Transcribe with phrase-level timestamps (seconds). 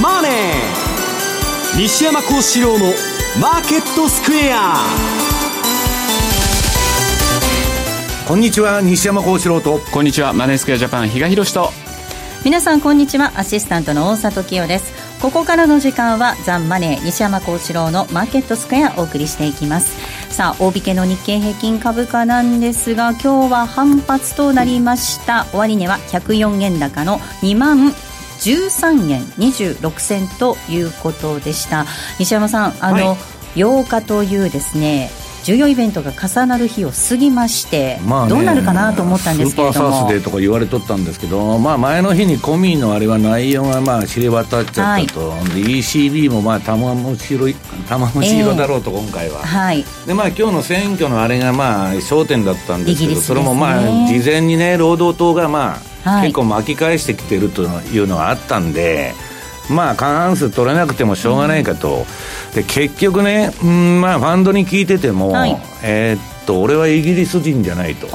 [0.00, 2.94] マネー」西山幸四郎の
[3.40, 4.76] 「マーケットスクエア」
[8.26, 9.80] こんにちは西山幸四郎と。
[9.92, 11.70] こんにちはマネースクエアジャパン比嘉宏と。
[12.44, 13.32] 皆さんこんにちは。
[13.36, 14.92] アシスタントの大里清です。
[15.22, 19.96] ここからの時間はザンマネー西山幸四郎のマーケットスクエアお送りしていきます。
[20.28, 25.46] さあ大引けの日経平均株価なんですが今日は反発となりました。
[25.52, 27.94] 終値は104円高の2万
[28.40, 31.86] 13円26銭ということでした。
[32.18, 35.10] 西山さんあの、はい、8日というですね
[35.46, 39.72] 重要イベントが重なる日を過ぎまして、まあ、ね、どうなるかなと思ったんですけれども。
[39.72, 47.54] スーパーサースデーとか言われとったんですけど、まあ、前の日にコミのあれは内容がまあ知れ渡っちゃったと、はい、ECB もまあ玉虫色
[47.88, 59.14] 玉虫色だろうと、今回は、はい、でまあ今日の選挙のあれがまあ焦点だったんですけど、ね、それもまあ事前にね労働党がまあ、はい、結構巻き返してきてるというのがあったんで。
[59.70, 62.06] まあ過半数取れなくてもしょうがないかと、
[62.54, 68.08] で結局ね、うんまあ、ファンドに聞いてても、はい、えー、っと俺はイギリス人じゃないと。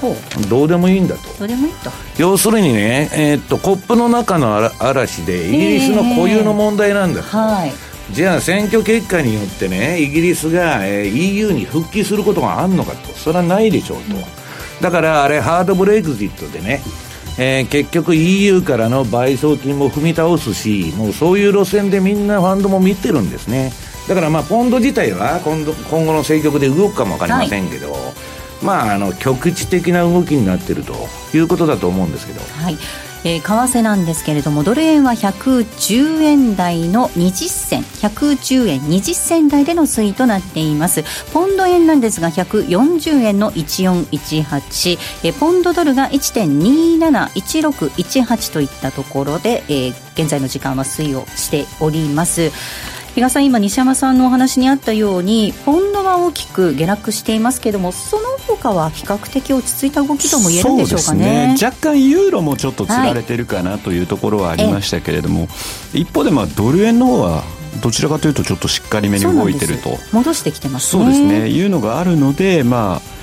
[0.50, 1.22] どうでもいいんだと。
[1.40, 1.92] どうでもいいと。
[2.18, 7.74] 要するにね、えー、っとコップの中の嵐でイギリスの固有の問題なんだと、えー、はい。
[8.14, 13.14] じゃあ選挙結果によってねイギリスが、えー、EU に復帰することがあるのかと。
[13.14, 14.24] それはないでしょうと、うん、
[14.82, 16.82] だからあれハードブレイクジットでね
[17.44, 23.74] えー、結局 EU からの賠償金も踏み倒すし、もうそういう路線でみんなファンドも見てるんですね。
[24.08, 28.02] だからまあポンド自体は今度今後の政局で動くかも分かりませんけど、はい、
[28.62, 30.94] まああの局地的な動きになっていると
[31.34, 32.42] いうことだと思うんですけど。
[32.42, 32.78] はい。
[33.24, 33.48] えー、為
[33.80, 37.84] 替なんですけれどもドル円は110円台の20銭。
[37.84, 41.04] 110円20銭台での推移となっています。
[41.34, 52.52] ポンド円なんですが140円の1418、えー、ポンドドルが1.271618といったところで、えー、現在の時間は推移をしております。
[53.16, 65.48] 比嘉さん今西山さんのお話にあったようにポンドは大きく下落していますけれどもその他は比較的落ち着いた動きとも言えるんでしょうかね、ね、若干ユーロもちょっとつられてるかなというところはありましたけれども、は
[65.94, 67.44] い、一方でまあドル円の方は
[67.82, 69.98] どちらかというとちょっとしっかりめに動いてると。
[70.14, 71.50] 戻してきてます、ね、そうですね。
[71.50, 73.21] いうのがあるのでまあ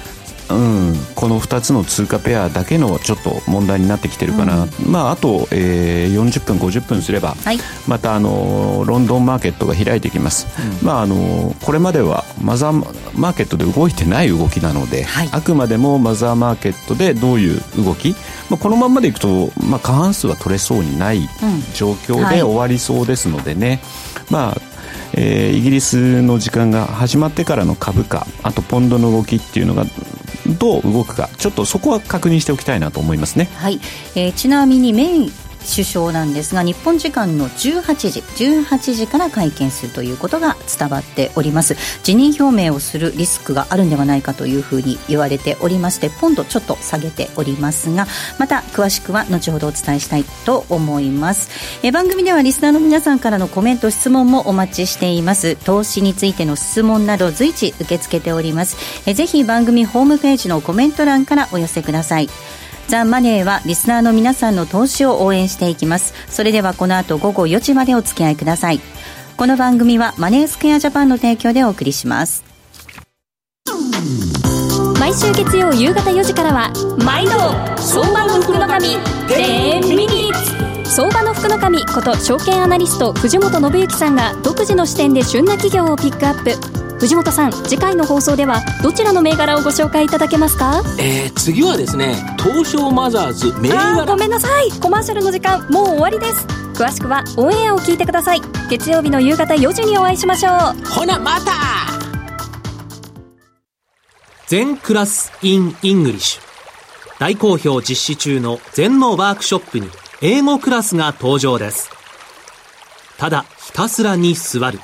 [0.51, 10.47] うん、この2つの通貨ペアだけのちょっと問題になってきてるかな、うん、まあ、あと、えー、40分、50分すれば、はい、またあのロンドンマーケットが開いてきます、
[10.81, 18.15] うん、まあ、あのこれまではマザーマーケットで動いてない動きなので、はい、あくまでもマザーマーケットでどういう動き、
[18.49, 21.29] まあ、このままでいくと、まあ、過半数は取れそうにない
[21.75, 23.81] 状況で終わりそうですのでね、
[24.31, 24.79] うんはい、まあ
[25.15, 29.85] えー、イギリスの時間が始まってからの株価あとポンドの動きっていうのが
[30.59, 33.49] どう動くかちょっとそこは確認しておきたいなと思いますね。
[33.56, 33.81] はい、
[34.15, 35.33] えー、ちなみにメイン
[35.65, 41.77] 首相なんですが日本時間の18時18時から会見するということが伝わっております。
[42.03, 48.07] 辞任表明をするリスクがあるんではないかというふうに言われておりましてポンドちょっと下げておりますが
[48.39, 51.51] また詳しくは後ほどお伝えしたいと思います。
[51.83, 55.57] え番組ではリスナーの皆さんからのコメント質問もお待ちしています。
[55.57, 58.77] 投資についての質問など随時受け付けております。
[59.07, 62.29] えぜひ番組ホームページのコメント欄からお寄せください。
[62.88, 66.15] ザ・マネーはリスナーの皆さんの投資を応援していきます。
[66.28, 68.81] それではこの後午後4時までお付き合いください。
[69.37, 72.43] この番組はマネースクエアジャパンの提供でお送りします。
[74.99, 76.72] 毎週月曜夕方4時からは
[77.04, 77.32] 毎度
[77.76, 78.87] 相場の福の神
[79.28, 80.91] 10ミニッツ。
[80.91, 86.88] 相場の福の神こと証券アナリスト藤本信之さんが独自の視点で旬な企業をピックアップ。
[87.01, 90.83] 藤本さん次回の放送ではどちらの銘柄をご紹介いただけますか？
[90.99, 94.05] えー、次はですね東証マザーズ銘柄。
[94.05, 94.71] ごめんなさい。
[94.81, 96.47] コマーシャルの時間もう終わりです。
[96.75, 98.41] 詳しくはオンエアを聞いてください。
[98.69, 100.85] 月曜日の夕方4時にお会いしましょう。
[100.87, 101.53] ほなまた
[104.49, 106.43] 禅クラス in English。
[107.21, 109.89] 大好評実施中の禅のワークショップに
[110.21, 111.91] 英語クラスが登場です。
[113.19, 114.81] ただひたすらに座る。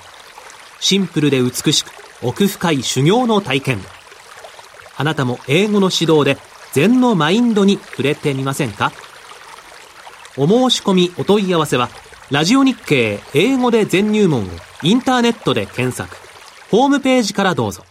[0.81, 1.91] シンプルで美しく
[2.25, 3.81] 奥深い修行の体験。
[4.97, 6.39] あなたも英語の指導で
[6.73, 8.93] 禅のマインドに触れてみませんか？
[10.37, 11.91] お申し込みお問い合わせは、
[12.31, 14.49] ラジオ日経英語で禅入門を
[14.83, 16.17] インターネットで検索。
[16.71, 17.85] ホームページからどうぞ。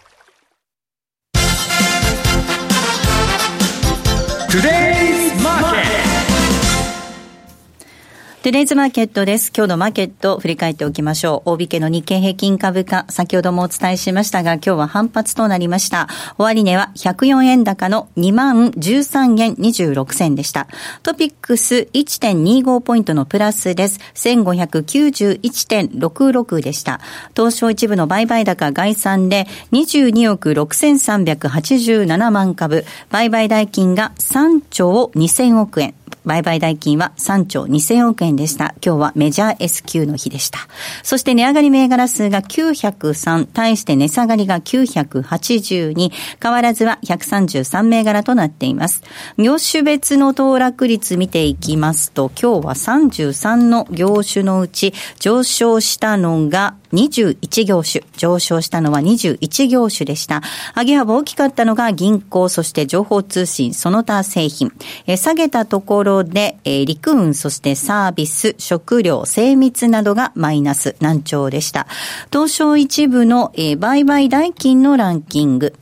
[8.43, 9.53] トゥデイズマーケットです。
[9.55, 11.51] 今日のマーケットを振り返っておきましょう。
[11.51, 16.09] 大引けの日経平均株価、先ほどもお伝えしましたが、今日は反発となりました。
[16.37, 20.67] 終値は104円高の2万13円26銭でした。
[21.03, 24.01] トピックス1.25ポイントのプラスです。
[24.15, 26.99] 1591.66でした。
[27.37, 35.95] 東証一部の売買高概算で22億6387万株、売買代金が3兆2000億円。
[36.25, 38.75] 売買代金は3兆2000億円でした。
[38.83, 40.59] 今日はメジャー S q の日でした。
[41.03, 46.11] そして値上がり銘柄数が903、対して値下がりが982、
[46.41, 49.03] 変わらずは133銘柄となっています。
[49.37, 60.41] 業種別の騰落率見ていきますと、今日は33の業種のうち上昇したのが21業種、上昇したのは21業種でした。
[60.75, 64.71] 上げ幅大きかったのが銀行、そして情報通信、その他製品。
[65.07, 71.87] え下げたところで、え陸運、そしてサービス、食料、精密などがマイナス難聴でした。
[72.31, 75.73] 東証一部の、え売買代金のランキング。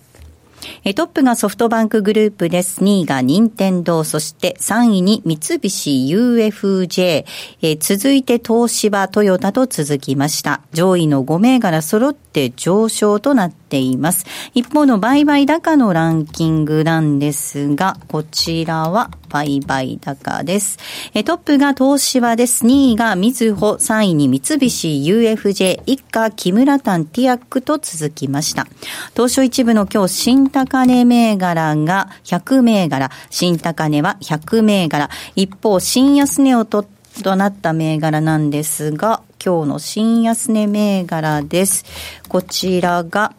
[0.83, 2.81] えトップがソフトバンクグループです。
[2.81, 7.25] 2位が任天堂、そして3位に三菱 UFJ、
[7.61, 10.61] え続いて東芝、トヨタと続きました。
[10.73, 14.25] 上位の5銘柄揃って上昇となってています。
[14.53, 20.77] 一方の売買高のランキングなんですが、こちらは売買高です。
[21.13, 22.65] えトップが東芝です。
[22.65, 28.67] 2位がみずほ、3位に三菱 UFJ、一家木村丹ティアックと続きました。
[29.15, 35.09] 東証一部の今日新高値銘柄が100銘柄、新高値は100銘柄。
[35.37, 36.85] 一方、新安値をと
[37.23, 41.85] となった銘柄なんですが、今日の新安値銘柄です。
[42.27, 43.33] こちらが、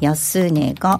[0.00, 0.98] 安値が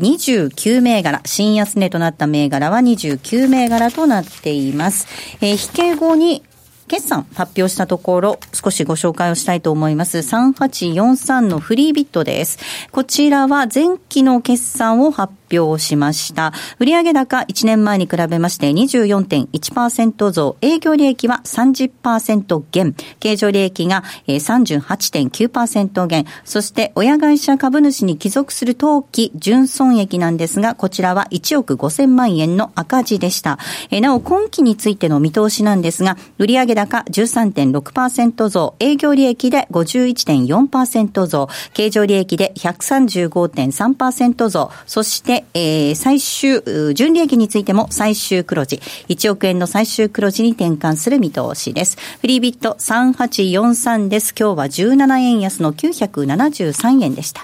[0.00, 5.06] 29銘柄、新安値となった銘柄は29銘柄となっています。
[5.40, 6.42] えー、引け後に
[6.88, 10.18] 決算発表したところ、少しご紹介をしたいと思います。
[10.18, 12.58] 3843のフリービットです。
[12.90, 16.52] こちらは前期の決算を発表しました。
[16.78, 33.58] 売上高1年前に比べまして24.1%増、営業利益は30%減、経常利益が38.9%減、そして親会社株主に帰属する当期純損益なんですが、こちらは1億5000万円の赤字でした。
[34.00, 46.62] なお、今期についての見通しなんですが、売上高13.6%増、営業利益で51.4%増、経常利益で135.3%増、そしてえー、最終、
[46.94, 48.76] 純利益についても最終黒字、
[49.08, 51.96] 1億円の最終黒字に転換する見通しです。
[52.20, 54.34] フリービット3843です。
[54.38, 57.42] 今日は17円安の973円でした。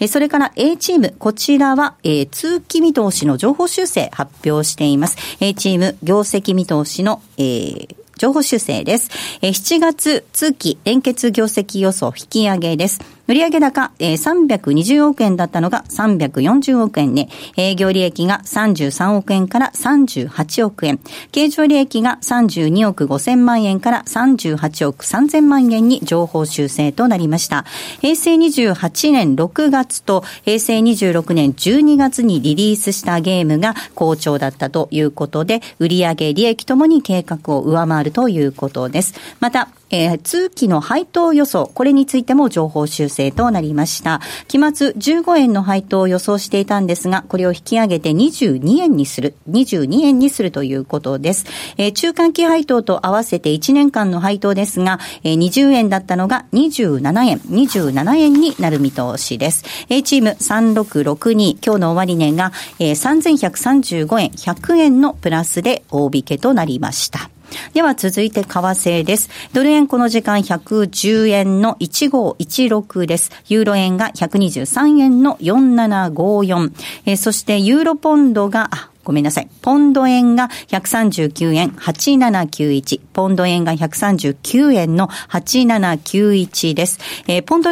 [0.00, 5.16] えー、それから A チーム、こちらは、えー、通期見通しの情報修正発表しています。
[5.40, 9.10] A チーム、業績見通しの、えー、情報修正です。
[9.40, 13.17] 7月通期連結業績予想引き上げです。
[13.28, 17.28] 売上高、えー、320億円だったのが340億円ね。
[17.58, 20.98] 営業利益が33億円から38億円。
[21.30, 27.66] 経常利益が32億5千万円から38億3千万円に情報修正となりました。
[28.00, 39.14] 平成28年6月と平成26年12月にリリースしたゲームが好調だったということで、売上利益ともに計画を上回るということです。
[39.38, 44.20] また、えー、通期の配当予想、これについても情報修正となりました。
[44.46, 51.46] 期末15円の配当を予想していたんですが、これを引き上げて22円にする、22円にするということです。
[51.76, 59.64] えー、中間期配当と合わせて1年間の配当ですが、えー、20円だったのが27円、27円になる見通しです。
[59.88, 67.30] A チーム3662、今日の終値が、えー、3135円、100円のプラスで大引けとなりました。
[67.74, 69.30] では続いて為替です。
[69.52, 73.30] ドル円この時間110円の1516です。
[73.48, 76.72] ユーロ円が123円の4754。
[77.06, 78.70] えー、そしてユーロポンドが、
[79.04, 79.48] ごめんなさい。
[79.62, 83.00] ポンド円が139円8791。
[83.12, 86.98] ポンド円が139円の8791です。
[87.26, 87.70] えー、ポンド、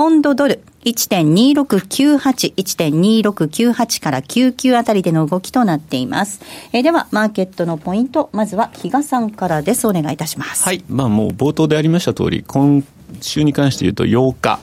[0.00, 6.40] ポンドドル、1.2698、1.2698から99あたりでの動きとなっています。
[6.72, 9.86] えー、では、マーケットのポイント、まずは比嘉さんからです。
[9.86, 10.64] お願いいたします。
[10.64, 10.82] はい。
[10.88, 12.82] まあもう冒頭でありました通り、今
[13.20, 14.58] 週に関して言うと8日、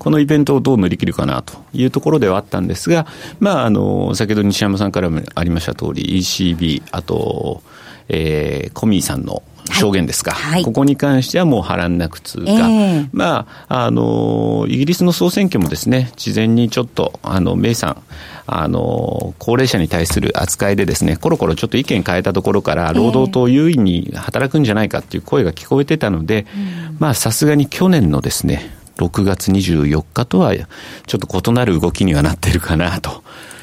[0.00, 3.06] このイベントをどう乗り切るかなというところではあったんですが、
[3.38, 7.62] まあ、あの、先ほど西山さんからもありました通り、ECB、あと、
[8.08, 18.02] えー、コミーさんの証言ですか、はい、ここに関してはもう波乱なく通過、えー、まあ、あの、イギリスの総選挙もですね、事前にちょっと、あの、メイさん、
[18.46, 33.22] あの、高齢者に対する扱いでですね、コロコロちょっと意見変えたところから、労働党優位に働くんじゃないかっていう声が聞こえてたので、えー、まあ、さすがに去年のですね、6月24日とは、ちょっと異なる動きにはなってるかな、と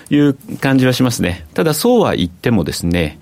[0.09, 1.45] いう感じはしますね。
[1.53, 3.19] ただ、そうは言ってもですね、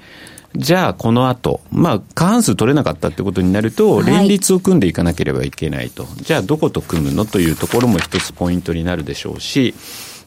[0.57, 6.03] じゃあこの後、まあ過半数取れなかったってことになると、連立を組んでいかなければいけないと。
[6.03, 9.73] はい、じゃあどこと組むのというところも一つポイントになるでしょうし、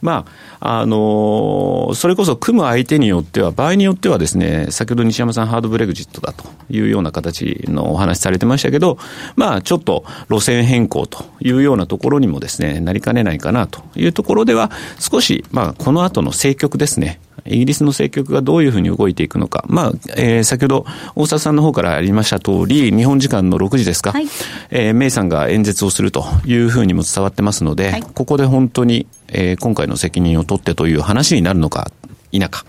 [0.01, 0.27] ま
[0.58, 8.99] あ、あのー、それこそ組む相手によっては、場合によってはですね、先ほど西山さんハードブレグジットだというような形のお話されてましたけど、
[9.37, 24.27] まあ、ちょっと路線変更というようなところにもですね、なりかねないかなというところでは、少し、まあ、この後の政局ですね、イギリスの政局がどういうふうに動いていくのか、まあ、えー、先ほど大沢さんの方からありました通り、日本時間の6時ですか、はい、
[24.71, 31.93] えー、メイさんが演説をするというふうにも伝わってますので、はい、ここで本当に、えー、今回の責任を取ってという話になるのか、
[32.33, 32.65] 否か。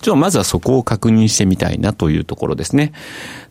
[0.00, 2.92] ちょっとまずはそこを確認してみたいなというところですね。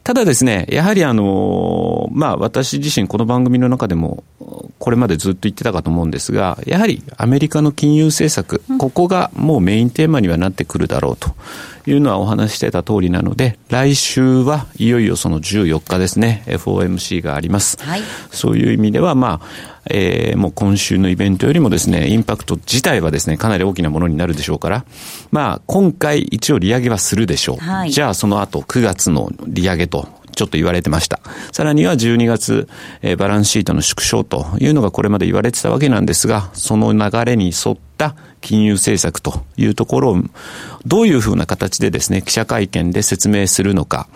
[0.08, 4.24] ただですね、やはりあの、まあ私自身この番組の中でも
[4.80, 11.36] これまでずっと言ってたかと思うんですが、やはりアメリカの金融政策、ここがもうメインテーマにはなってくるだろうと
[11.86, 17.78] いうのはお話してた通りなので、来週はいよいよその14日ですね、FOMC があります。
[17.84, 24.86] はい、そういう意味では、まあ、えー、もう今週のイベントよりもですね、インパクト自体はですね、かなり大きなものになるでしょうから、
[25.32, 27.58] まあ、今回一応利上げはするでしょう。
[27.58, 29.97] はい、じゃあその後9月の利上げと
[30.38, 31.20] ちょっと言われてました。
[31.52, 32.70] さらには12月、
[33.02, 40.24] えー、バランスシートの縮小というのがこれまで言われてたわけなんですが、その流れに沿った金融政策というところを、
[40.86, 44.08] どういうふうな形でですね、記者会見で説明するのか。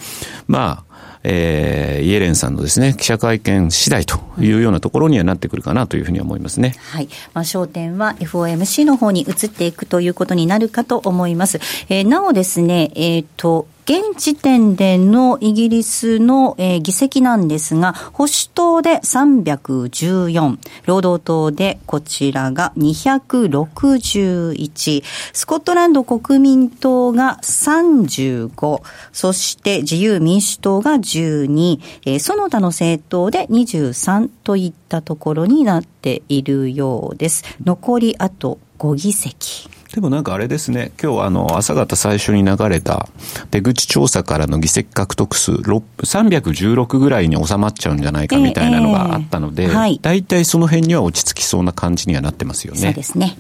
[0.47, 0.91] まあ、
[1.23, 6.75] えー、イエレンさんのですね、記者会見次第というようなところにはなってくるかなというふうに思いますね。
[6.91, 7.09] はい。
[7.33, 11.59] まあ、焦点は FOMC の方に移っていくということになるかと思います。
[11.89, 28.81] えー、なおですね、えっ、ー、と、現時点でのイギリスの、えー、議席なんですが、保守党で314、労働党でこちらが261、スコットランド国民党が35、
[29.11, 37.43] そして自由民主党が12、えー、その他の政党で23といったところになっているようです。
[37.65, 39.69] 残りあと5議席。
[39.93, 43.09] でもなんかあれですね、今日あの朝方最初に流れた
[43.51, 52.79] 出口調査からの議席獲得数316ぐらいに収まっちゃうんじゃないかみたいなのがあったので、えーえーはい、大体その辺には落ち着きそうな感じにはなってますよね。
[52.79, 53.35] そうですね。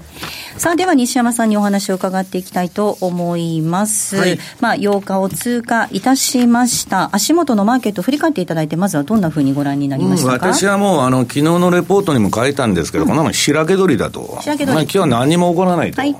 [0.57, 4.17] さあでは西山さんにお話を伺っていきたいと思います。
[4.17, 7.11] はい、まあ8日を通過いたしました。
[7.13, 14.37] 足元のマーケット振り返っていただいてまずはどんなふうにご覧になりましたか、うん、私はもうあの昨日のレポートにも書いたんですけど、うん、こんなもん白け取りだと。
[14.41, 14.73] 白け取り。
[14.73, 16.01] まあ、今日は何も起こらないと。
[16.01, 16.15] はい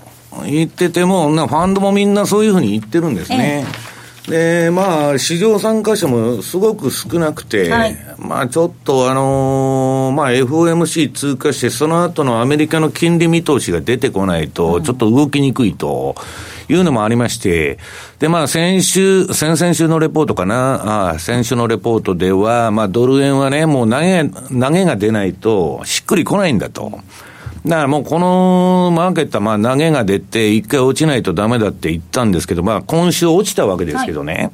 [0.46, 3.66] 言ってても、ファンドもみんなそういうふうに言ってるんですね。
[4.28, 16.16] で、まあ、市場参加者もすごく少なくて、はい、まあ、ちょっとあのー、まあ、FOMC 通過して、その後のアメリカの金利見通しが出てこないと、ちょっと動きにくいと
[16.70, 17.80] いうのもありまして、
[18.20, 27.02] で、まあ、先週、先々週のレポートかな、あ先週のレポートでは、まあ、ドル円はね、もう投げ、投げが出ないと、しっくりこないんだと。
[27.66, 34.34] だからもうこのマーケットはまあ投げが出て、一回落ちないとダメだって言ったんですけど、まあ今週落ちたわけですけどね。
[34.34, 34.52] はい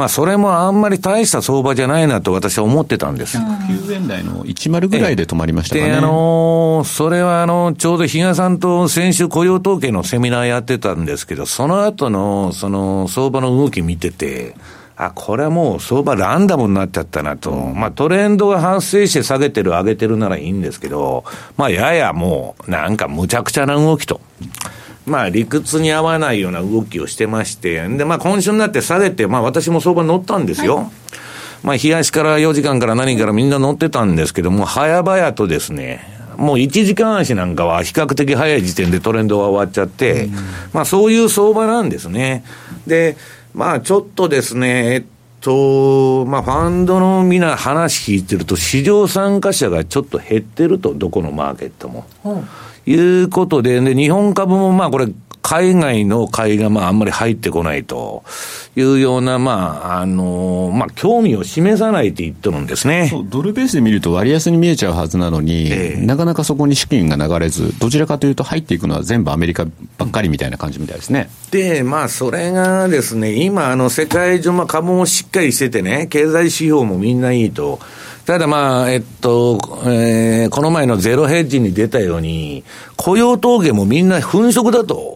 [0.00, 3.36] まあ、それもあんまり大した相場じゃないなと私は思ってたんです。
[3.36, 5.90] 9円台の10ぐらいで止まりましたかね。
[5.90, 14.54] で、あのー、それはあの、ちょうど比嘉さんと先週雇用統計のセミナーやってたんですけど、その後の、その、相場の動き見てて、
[15.02, 17.52] あ、これはもう相場ランダムになっちゃったなと。
[17.52, 21.24] まあトレンドが発生して下げてる、上げてるならいいんですけど、
[21.56, 24.20] まあややもうなんか無茶苦茶な動きと。
[25.06, 30.76] まあ理屈に合わないような動きをしてまして、でまあ今週になって下げて、まあ私も相場乗ったんですよ。
[30.76, 30.86] はい
[31.62, 36.00] まあ、冷やしから4時間から何からみんな乗ってたんですけども、早々とですね、
[36.36, 40.30] もう1時間足なんかは比較的早い時点でトレンドが終わっちゃって、
[40.72, 42.44] まあそういう相場なんですね。
[42.86, 43.16] で、
[43.54, 45.04] まあちょっとですね、えっ
[45.40, 52.04] と、まあファンドのみんな話聞いてると、市場参加者がちょっと減ってると、どこのマーケットも。
[52.86, 58.22] いうことで、で、日本株もまあこれ、為海外の買いがまああんまり入ってこないと
[58.76, 63.10] いうような、まあ、あの、まあ、興味を示さないって言ってるんですね。
[63.30, 69.66] ドルベースで見ると割安に見えちゃうはずなのに、えー、なかなかそこに資金が流れず、どちらかというと入っていくのは全部アメリカ
[69.98, 71.30] ばっかりみたいな感じみたいですね。
[71.50, 77.80] で、まあ、それがですね、今、あの、世界中、まあ、株もしっかりしててね、経済指標もみんないいと。
[78.26, 82.62] ただまあ、えっと、えー、この前のゼロヘッジに出たように、
[82.96, 85.09] 雇用統計もみんな粉飾だと。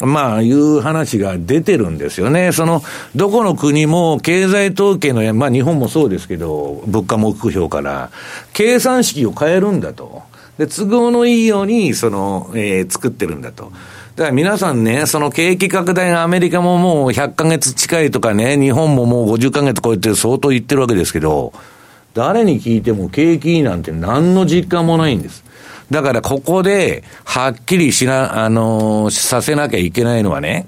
[0.00, 2.50] まあ、いう話が出てるんですよね。
[2.52, 2.82] その、
[3.14, 8.10] どこの国も経済統計の、まあ日本もそうですけど、物価目標から、
[8.52, 10.22] 計算式を変えるんだと。
[10.58, 13.72] で、都合のいいように、その、えー、作ってるんだと。
[14.16, 21.52] だから皆さんね、その景気拡大がアメリカももう100ヶ月近いとかね、日本ももう50ヶ月超えて相当言ってるわけですけど、
[22.14, 25.44] 誰に聞いても景気なんて何の実感もないんです。
[25.90, 30.66] だからここで、はっきりしな、あのー、させなきゃいけないのはね、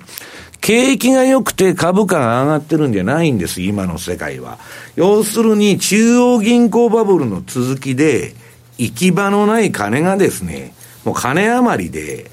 [0.60, 4.58] 景気が良くて株価が上がってるんじゃないんです、今の世界は。
[4.96, 8.34] 要するに、中央銀行バブルの続きで、
[8.78, 12.30] 行き場のない金がですね、もう金余りで、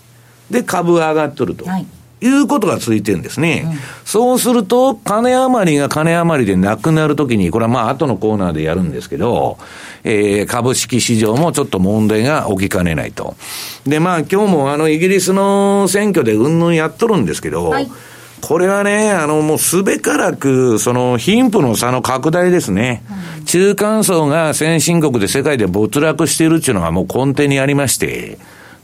[0.49, 1.65] で、株が上がっとると。
[1.65, 1.85] はい
[2.23, 3.65] いうことが続いてるんですね。
[3.65, 9.57] うん、そうすると、金余りが金余りでなくなるときに、これはまあ後のコーナーでやるんですけど、
[10.03, 13.35] えー、株式市場もちょっと問題が起きかねないと。
[13.85, 17.89] で、まあ今日もあのイギリスの選挙でうんぬんやっとるんですけど、はい
[18.45, 23.01] これはね、あの、もうすべからく、その、貧富の差の拡大ですね。
[23.45, 28.37] 中間層が先進国で世界で没落しているっていうのがもう根底にありまして、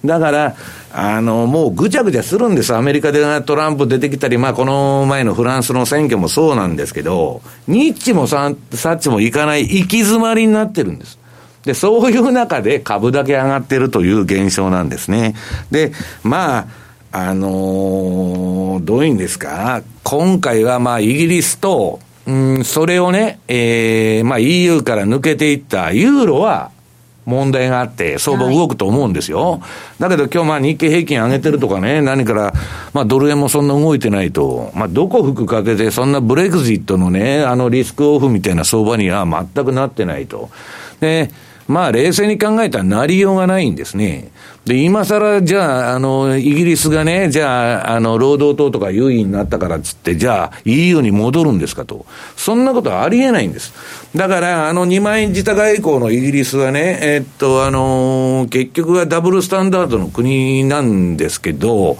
[0.05, 0.55] だから、
[0.93, 2.73] あの、もうぐちゃぐちゃするんです。
[2.73, 11.19] アメリカでトランプ出てきたり、まあこの前のフランスの選挙もそうなんですけど、ニッチもサッチもいかない行き詰まりになってるんです。
[11.65, 15.35] で、そういう中で株だけ上がってるという現象なんですね。
[15.69, 15.91] で、
[16.23, 16.67] まあ、
[17.11, 19.81] あのー、どういうんですか？
[20.03, 26.71] 今回はまあイギリスと、うん、それをね、ええー、まあ EU から抜けていったユーロは、
[27.29, 29.51] 問題があって、相場動くと思うんですよ。
[29.51, 29.61] はい、
[29.99, 32.53] だけど今日まあ日経平均上げてるとかね、何から、
[32.93, 40.49] まあドル円もそんな動いてないと、まあどこ吹くかけて、そんなブレグジットのね、あのリスクオフみたいな相場には全くなってないと。
[40.99, 41.31] で、
[41.69, 44.31] まあ冷静に考えたらなりようがないんですね。
[44.65, 52.07] で、今更、じゃあ、あの、イギリスがね、じゃあ、あの、労働党とか優位になったからっつって、じゃあ、EU に戻るんですかと。
[52.35, 53.71] そんなことはありえないんです。
[54.15, 61.99] だから、あの、二枚自他外交のイギリスはね、えっと、あの、結局はダブルスタンダードの国なんですけど、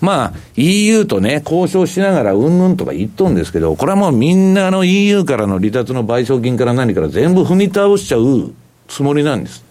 [0.00, 8.52] まあ、EU とね、交渉しながらうんぬんとか言っとんですけど、これはもうみんなの EU からの離脱の賠償金から何から全部踏み倒しちゃう
[8.88, 9.64] つもりなんです。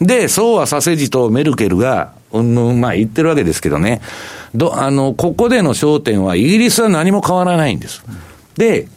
[0.00, 4.00] で、そうはさせじとメルケルが、うんまあ言ってるわけですけどね。
[4.54, 8.02] ど、あの、ここでの焦点は、イギリスは何も変わらないんです。
[8.56, 8.88] で、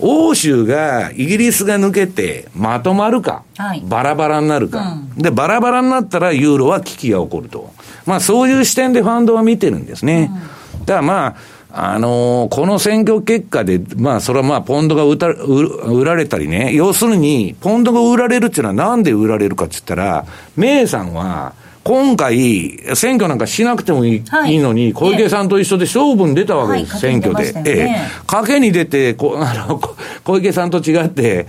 [0.00, 7.72] 欧州が、イギリスが抜けて、まとまるか、はい、バラバラになるか、うん、で、バラバラになったら、ユーロは危機が起こると。
[8.06, 10.30] まあ、そういう視点でファンドは見てるんですね。
[10.74, 11.36] うん、だからまあ、
[11.76, 20.24] あのー、この選挙結果で、まあ、それはまあ、ポンドが売た売られたりね、要するに、ポンドが売られるっていうのはなんで売られるかって言ったら、
[20.56, 27.52] メイさんは、今回、選挙なんかしなくてもいいのに、小池さんと一緒で勝負に出たわけです、はい、選挙で。
[27.52, 28.22] ね、ええ。
[28.24, 29.80] 賭けに出てこ あの、
[30.22, 31.48] 小池さんと違って、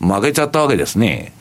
[0.00, 1.32] 負けちゃったわけですね。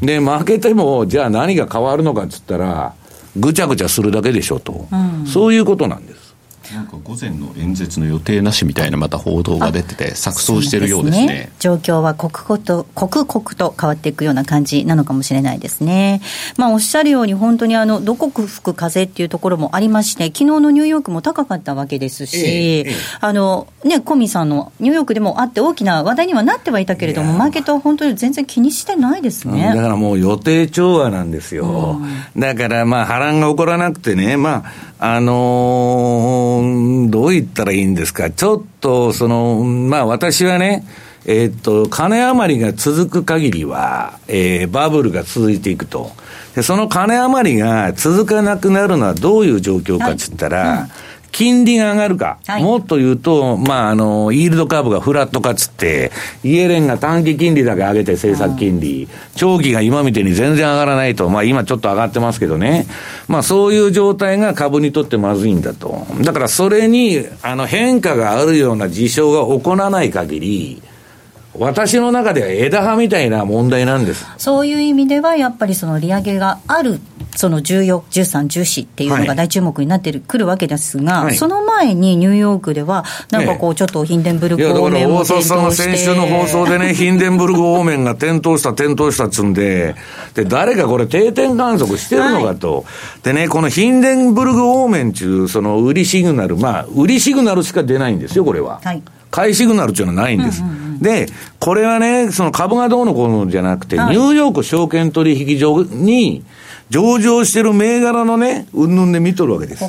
[0.00, 2.94] で、負けても、じゃあ何が変わるのかって言ったら、
[3.36, 6.27] ぐちゃぐちゃするだけでしょと、うん、そういうことなんです。
[6.74, 16.20] なんか午前の演説の予定なしみたいなまた報道が出てて錯綜しているようですね、ね、状況は刻々と刻々と変わっていくような感じなのかもしれないですね。
[16.56, 22.86] まあおっしゃるように本当にあのどこ吹く風っていうところもありまして昨日のニューヨークも高かったわけですし、ええ、
[23.20, 27.48] あのねコミさんのニューヨークでもあって大きな話題にはなってはいたけれどもマー。
[27.50, 32.00] ケットは本当に全然気にしてないですね、だからもう予定調和なんですよ、
[32.34, 36.57] うん、だからまあ波乱が起こらなくてねまああのー、
[37.10, 40.84] どう言ったらいいんですか、ちょっと、その、まあ私はね、
[41.24, 46.12] えー、っと、金余りが続く限りは、えー、バブルが続いていくと。
[46.54, 50.78] で、その金余りが続かなくなるのはどういう状況かっつったら、はい。
[50.80, 50.88] うん。
[51.38, 56.10] 金利が上がるか、はい、もっと言うと、まあ、あの、イールドカーブがフラットかっつって、
[56.42, 62.88] イエレンが短期金利だけ上げて政策金利、長期が今みたいに全然上がらないと、まあ今ちょっと上がってますけどね、
[63.28, 66.08] まあそういう状態が株にとってまずいんだと。
[66.22, 70.82] だからそれに、あの変化があるような事象が起こらない限り、
[71.58, 77.00] 私の中では枝葉みたいな問題なんですそういう意味では、やっぱりその利上げがある
[77.38, 85.82] その14、13、14っていうのが大注目になってくるわけですが、はい、その前にニューヨークでは、なんかこう、ちょっとヒンデンブルク方面も点灯して。
[85.84, 89.94] 先週の放送でね、 ヒンデンブルク方面が点灯した、点灯したっつんで、
[90.34, 92.74] で、誰かこれ定点観測してるのかと。
[92.74, 92.84] はい、
[93.22, 98.80] でね、このヒンデンブルク方面っていう、その売りシグナル、まあ、売りシグナルしか出ないんですよ、これは。
[98.82, 99.02] はい。
[99.30, 100.62] 買いシグナルっていうのはないんです。
[100.62, 101.26] うんうんうん、で、
[101.58, 106.44] これはね、その株がどうのこうのじゃなくて、はい、ニューヨーク証券取引所に、
[106.90, 109.84] 上場してる銘柄のね、うんぬんで見とるわけです。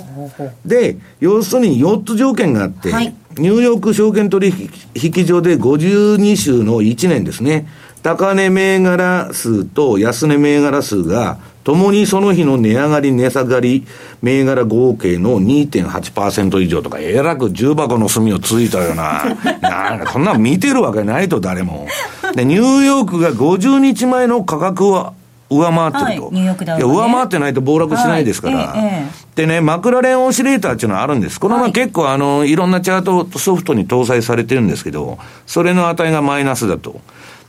[0.65, 4.53] で、要するに4つ条件があって、はい、ニューヨーク証券取
[4.95, 7.67] 引所で52週の1年ですね、
[8.03, 11.37] 高値銘柄数と安値銘柄数が、
[11.69, 13.85] ともにその日の値上がり、値下がり、
[14.23, 21.85] 銘柄合計の2.8%以上とか、えらく重箱の隅をついたような、 なんかそんな見てるわけないと、誰も。
[22.33, 25.13] で、ニューヨークが50日前の価格は
[25.51, 26.25] 上回ってると。
[26.29, 28.57] はい、いや、上回ってないと暴落しないですから。
[28.57, 31.39] はいええ、でね、マクラレンオシレーターっていうのはあるんです。
[31.39, 36.99] これは結構あの、いろんなチャートソフトに搭載されてるんですけど、それの値がマイナスだと。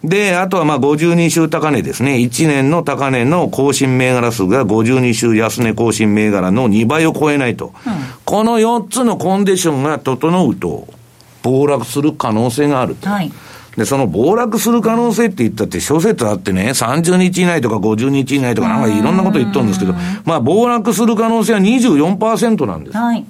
[0.02, 2.16] で、あとはまあ52週高値ですね。
[2.16, 7.66] 1年の高値の更新銘柄数が52週安値更新銘柄の2倍を超えないと。
[7.86, 7.92] うん、
[8.24, 10.88] この4つのコンディションが整うと、
[11.42, 13.08] 暴落する可能性があると。
[13.08, 13.32] はい
[13.76, 22.96] で、その暴落する可能性って言ったって、諸説あってね、30日以内とか50日以内とかなんかいろんなこと言っとるんですけど、まあ暴落する可能性は24%なんです。
[22.96, 23.24] はい。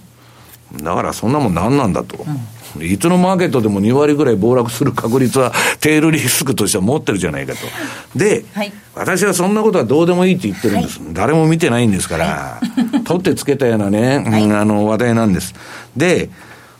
[0.83, 2.16] だからそんなもん何なんだと。
[2.16, 2.40] うん、
[2.80, 8.18] いつのマーケットでも2割ぐらい暴落する確率はテールリスクとしては持ってるじゃないかと。
[8.18, 11.00] で、はい、私はそんなことはどうでもいいって言ってるんです。
[11.00, 12.61] はい、誰も見てないんですから、は
[13.00, 15.54] い、取ってつけたようなね、 うん、あの話題なんです。
[15.96, 16.30] で、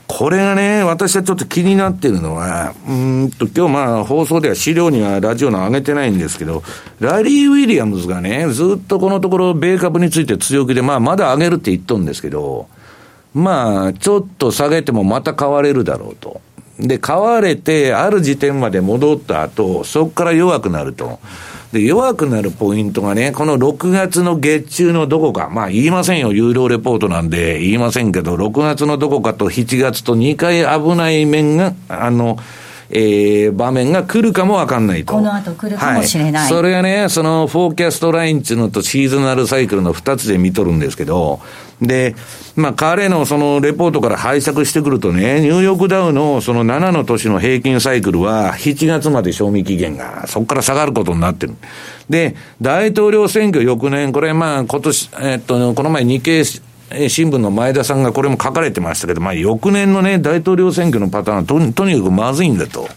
[0.07, 6.63] これがね、私はちょっと気になってるのは、うんと、今日まあ放送では資料にはラジオの上げてないんですけど、
[6.99, 12.67] ラリー・ウィリアムズがね、ずっとこのところ米株について強気で、まあまだ上げるって言っとんですけど、
[13.33, 16.41] まあ、ちょっと下げてもまた買われるだろうと。
[16.79, 21.19] で、買われて、ある時点まで戻った後、そこから弱くなると。
[21.71, 32.37] で、弱くなるポイントがね、この6月の月中のどこか、まあ言いませんよ、有料レポートなんで言いませんけど、6月のどこかと7月と2回危ない面が、あの、
[32.93, 35.13] えー、場面が来るかもわかんないと。
[35.13, 36.41] この後来るかもしれない。
[36.43, 41.39] はい、それがね、その forecast line っていうのと seasonal cycle の2つで見とるんですけど、
[41.81, 42.15] で、
[42.55, 51.55] まあ彼のそのレポートから拝借してくるとね、ニューヨークダウのその7の年の平均サイクルは7月まで賞味期限が、そこから下がることになってる。
[52.09, 56.43] で、大統領選挙翌年、これまあ今年、えっと、この前日経
[57.09, 62.87] 新聞の前田さんがこれも書かれてましたけど、まあ、翌年のね、大統領選挙のパターンはととにかくまずいんだと。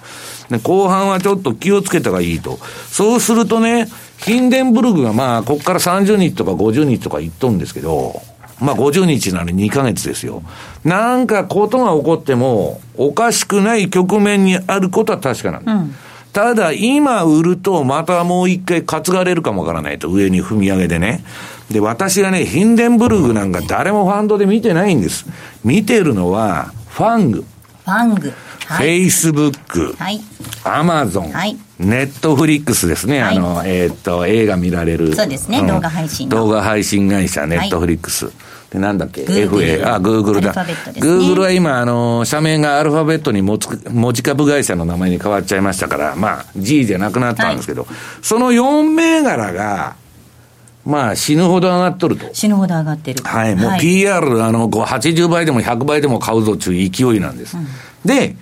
[0.50, 2.58] で後半はちょっと気をつけた方がいいと。
[2.88, 8.22] そうするとね、ヒンデンブルグがまあ、ここから30日とか50日とか言っとんですけど、
[8.60, 10.42] まあ50日なら2ヶ月ですよ。
[10.84, 15.72] なんかことが起こっても、おかしくない局面にあることは確かなんだ。
[15.72, 15.94] うん
[16.34, 21.24] ただ、今売ると、またもう一回担がれるかもわからないと、上に踏み上げでね。
[21.70, 25.26] で、私がね、ヒンデンブルグなんか誰もファンドで見てないんです。
[25.64, 27.44] 見てるのは、ファング。
[27.84, 28.30] ファング。
[28.30, 29.94] フェイスブック。
[29.98, 30.20] はい。
[30.64, 31.30] アマゾン。
[31.30, 31.56] はい。
[31.78, 33.22] ネットフリックスですね。
[33.22, 35.14] はい、あの、えっ、と、映画見られる。
[35.14, 38.26] そうですね、うん、動画配信動画配信会社、ネットフリックス。
[38.26, 38.34] はい
[38.74, 40.52] で、なんだっけ ?FA、あ、グーグルだ。
[40.98, 49.94] グーグルは今、あの、社名がアルファベットに持つ、持ち株会社の名前に変わっちゃいましたから、まあ、G じゃなくなったんですけど、はい、その4銘柄が、
[50.84, 52.28] まあ、死ぬほど上がっとると。
[52.34, 53.22] 死ぬほど上がってる。
[53.24, 53.56] はい。
[53.56, 57.56] もう PR、はい、あの、80倍でも100倍でも買うぞっていう勢いなんです。
[57.56, 57.66] うん、
[58.04, 58.36] で、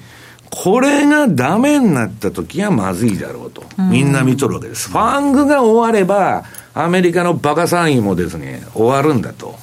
[0.50, 3.62] これがダメになった時はまずいだろうと。
[3.78, 4.90] みんな見とるわけです。
[4.90, 9.54] ファングが終われば、アメリカのバカ産位もですね、終わるんだと。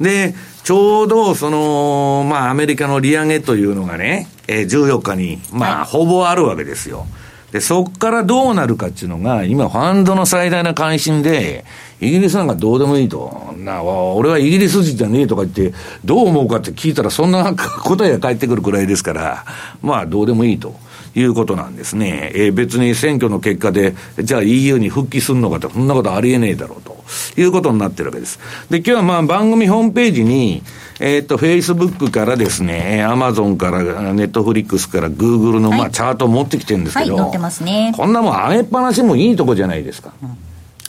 [0.00, 7.06] で、ちょうど、その、まあ、アメリカの利上げというのがね、えー、14日に、まあ、ほぼあるわけですよ。
[7.52, 11.64] で、そこからどうなるかっていうのが、今、ファンドの最大な関心で、
[12.00, 13.54] イギリスなんかどうでもいいと。
[13.58, 19.44] な、俺はイギリス人じゃねえとか言って、どう思うかって聞いたら、そんな答えが返ってくるくらいですから、
[19.82, 20.74] まあ、どうでもいいと。
[21.18, 22.30] いうことなんですね。
[22.34, 27.02] えー、別に選挙の結果で、じゃあ EU に復帰するのかと、そんなことありえねえだろうと
[27.40, 28.38] いうことになってるわけです。
[28.68, 30.62] で、今日はまあ番組ホームページに、
[31.00, 33.82] えっ、ー、と、Facebook からですね、Amazon から、
[34.12, 37.94] Netflix から Google の、まあ、チャートを持ってきてるんですけど、はい、載ってますね。
[37.96, 40.12] こんなもん上げっぱなしもいいとこじゃないですか。
[40.22, 40.45] うん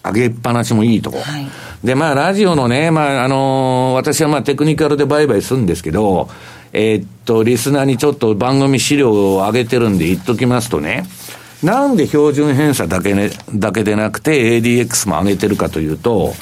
[0.07, 1.19] 上げっぱなしもいいとこ。
[1.19, 1.47] はい、
[1.83, 6.29] で、まあ、ラジオのね、まあ、あのー、私はまあ、テクニカルで売買するんですけど、
[6.73, 11.05] えー、っと、リスナーにちょっと番組資料を上げてるんで言っときますとね、
[11.63, 16.33] なんで標準偏差だけ,、ね、だけでなくて ADX も上げてるかというと、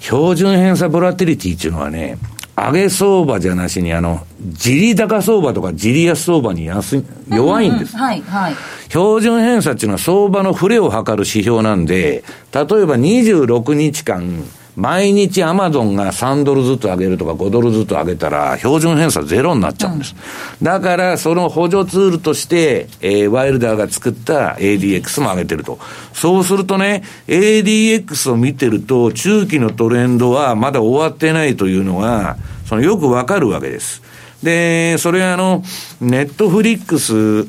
[0.00, 2.18] 標準偏差ボラティリティっていうのはね、
[2.66, 7.94] 上げ相場じゃなしに、あの、じり高相場とかじり安相場に安い、弱いんです。
[7.94, 8.54] うんうん、はい、はい。
[8.88, 14.42] 標準偏差っていうのは相場の触れを測る指標なんで、例えば26日間、
[14.78, 20.14] 毎日アマゾンが3ドルずつ上げるとか5ドルずつ上げたら、標準偏差ゼロになっちゃうんです。
[20.60, 25.80] うん、だから、その補助ツールとして、えー、ワイルダーが作った ADX も上げてると。
[26.12, 34.00] そうするとね、ADX を見てると、中期のトレンドはまだ終わってないというのが、そのよくわかるわけです。
[34.44, 35.64] で、それあの、
[36.00, 37.48] ネットフリックス、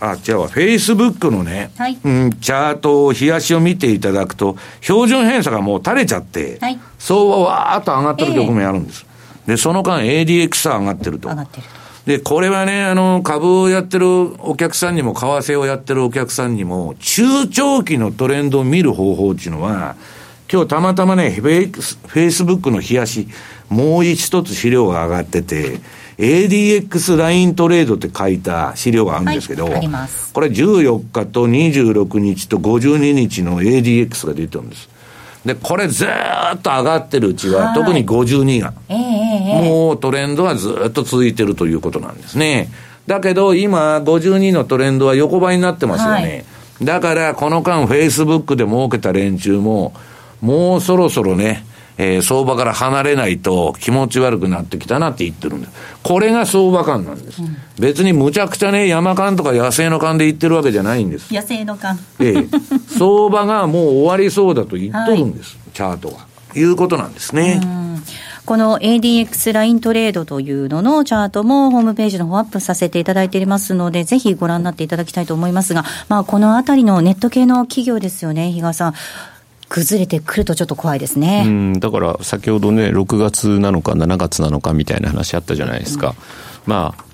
[0.00, 9.06] あ、違うわ、フェイスブックのね、はい、うん、チャート、冷やしを見ていただくと、標準偏差がもう垂れちゃって、はい、相場わーっと上がってる局面あるんです。
[9.42, 11.28] えー、で、その間 ADX は上がってると。
[11.28, 11.66] 上がってる
[12.06, 19.96] で、これはね、あの、株をやってるお客さんにも、為替をやってるお客さんにも、中長期のトレンドを見る方法っていうのは、
[20.50, 23.28] 今日たまたまね、フェイスブックの冷やし、
[23.68, 25.78] もう一つ資料が上がってて、
[26.20, 29.88] ADX ライントレードって書いた資料があるんですけど、はい、
[30.34, 34.90] これ14日と26日と52日の ADX が出てるんです。
[35.46, 42.68] で、これずっと上がってるうちは、特に52が、えー、もうトレンドはずっと続いてるということなんですね。
[43.06, 46.20] だけど、今、52のトレンドは横ばいになってますよね。
[46.20, 46.28] は
[46.82, 49.94] い、だから、この間、フェイスブックで儲けた連中も、
[50.42, 51.64] もうそろそろね、
[52.02, 55.72] えー、相場から離れないと気持ち悪くなってきたなって言ってるんです。
[56.02, 57.42] これが相場感なんです。
[57.42, 61.32] うん、別にむちゃくちゃね、山間とか野生の勘で言ってるわけじゃないんです。
[61.34, 61.98] 野生の勘。
[62.18, 62.46] ええ
[62.96, 66.26] 相場がもう終わりそうだと言っとるんです、はい、チャートは。
[66.54, 67.60] いうことなんですね。
[68.46, 78.94] この ADX ライントレードというののチャートもホームページの方アップさせていただいていますので、ぜひご覧になっていただきたいと思いますが、まあ、このあたりのネット系の企業ですよね、比嘉さん。
[79.70, 81.44] 崩れてくるとちょっと怖いですね。
[81.46, 86.08] うん、だから先ほどね、6月なのか7月なのかみたいな話あったじゃないですか。
[86.08, 86.14] うん、
[86.66, 87.04] まあ、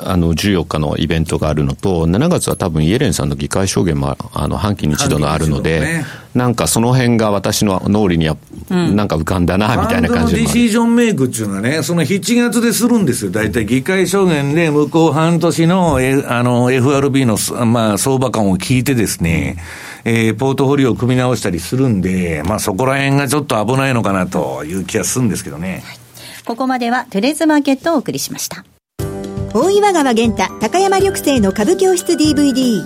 [0.00, 8.36] あの14日のイベントがあるのと、7月は多分イエレンさんの議会証言もあの半期に一度のあるので、ね、なんかその辺が私の脳裏には
[8.68, 25.82] なんか浮かんだな、みたいな感じディシージョンメイクっていうのはね、その7月でするんですよ、大体議会証言で向こう半年の,、えあの FRB の、まあ、相場感を聞いてですね、うんえー、ポートフォリオを組み直したりするんで、まあそこら辺がちょっと危ないのかなという気がするんですけどね。
[25.84, 25.96] はい、
[26.44, 28.64] ここまではトゥレーズマーケットをお送りしました。
[29.54, 32.82] 大岩川源太高山緑星の株教室 DVD。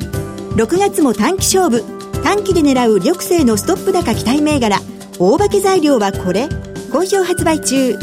[0.56, 1.84] 6月も短期勝負。
[2.24, 4.80] 短期で狙う緑星のストップ高期待銘柄。
[5.18, 6.48] 大化け材料はこれ
[6.92, 7.94] 好評発売中。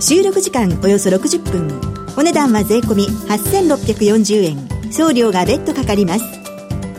[0.00, 1.80] 収録時間およそ60分。
[2.16, 2.94] お値段は税込
[3.26, 4.92] 8640円。
[4.92, 6.37] 送料が別途かかります。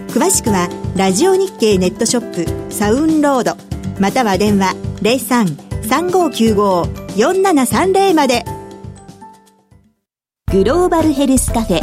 [0.10, 2.34] 詳しくはラジオ日経ネットショッ
[2.67, 3.56] プサウンロード
[4.00, 4.74] または電話
[7.13, 8.43] 03-3595-4730まで。
[10.52, 11.82] グローバルヘルスカフェ。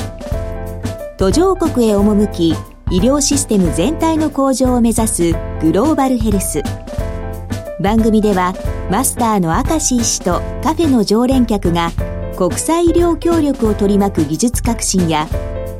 [1.19, 2.49] 途上国へ赴き
[2.91, 6.65] 医療システム全体の向上を目指すグローバルヘルス。
[7.81, 8.55] 番組では
[8.91, 11.93] マスターの明石医師とカフェの常連客が
[12.37, 15.29] 国際医療協力を取り巻く技術革新や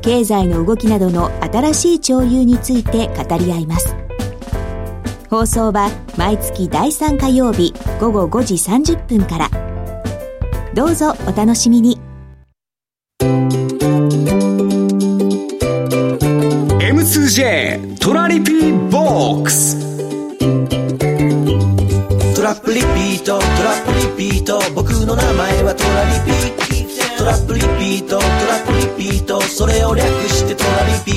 [0.07, 3.93] 経済の動きなどの新しい潮流について語り合います。
[5.29, 9.49] 放送は毎月第3火曜日午後5時30分から。
[10.73, 11.99] どうぞお楽しみに。
[16.79, 19.77] M2J トラリピーボックス。
[22.33, 24.57] トラップリピートトラップリピート。
[24.73, 26.67] 僕の名前はトラリピー。
[27.17, 28.19] トラップリピート
[29.87, 31.11] を略してトラリピ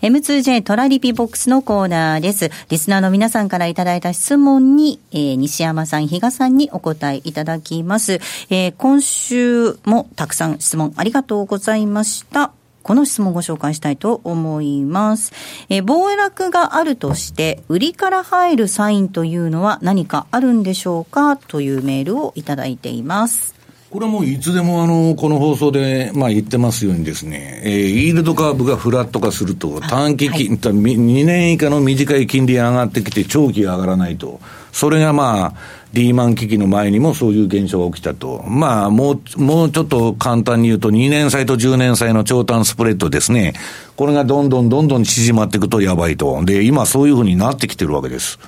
[0.00, 2.52] M2J トラリピボックスのコーナーです。
[2.68, 8.20] リスナーの皆さんからいただいた質問に、えー、西山さん、比嘉さんにお答えいただきます。
[8.50, 12.52] えー、今週もたくさん質問ありがとうございました。
[12.84, 15.32] この質問をご紹介したいと思います。
[15.68, 21.36] えー、暴落があるとして、売りから入るサインというのは何かあるんでしょうか？
[21.36, 23.57] というメールをいただいています。
[23.90, 34.40] これはもういつでもあの、この放送で、まあ言ってますようにですね、えー、イールドカーブがフラット化すると、短期金、はい、2年以下の短い金利が上がってきて、長期が上がらないと。
[34.72, 35.54] それがまあ、
[35.94, 38.44] リーマン危機の前にもそういう現象が起きたと。
[38.46, 43.54] まあ、もう、もうちょっと簡単に言うと、2年債と10年債の長短スプレッドですね。
[43.96, 46.44] これがどんどんどんどん縮まっていくとやばいと。
[46.44, 48.38] で、今そういうふうになってきてるわけです。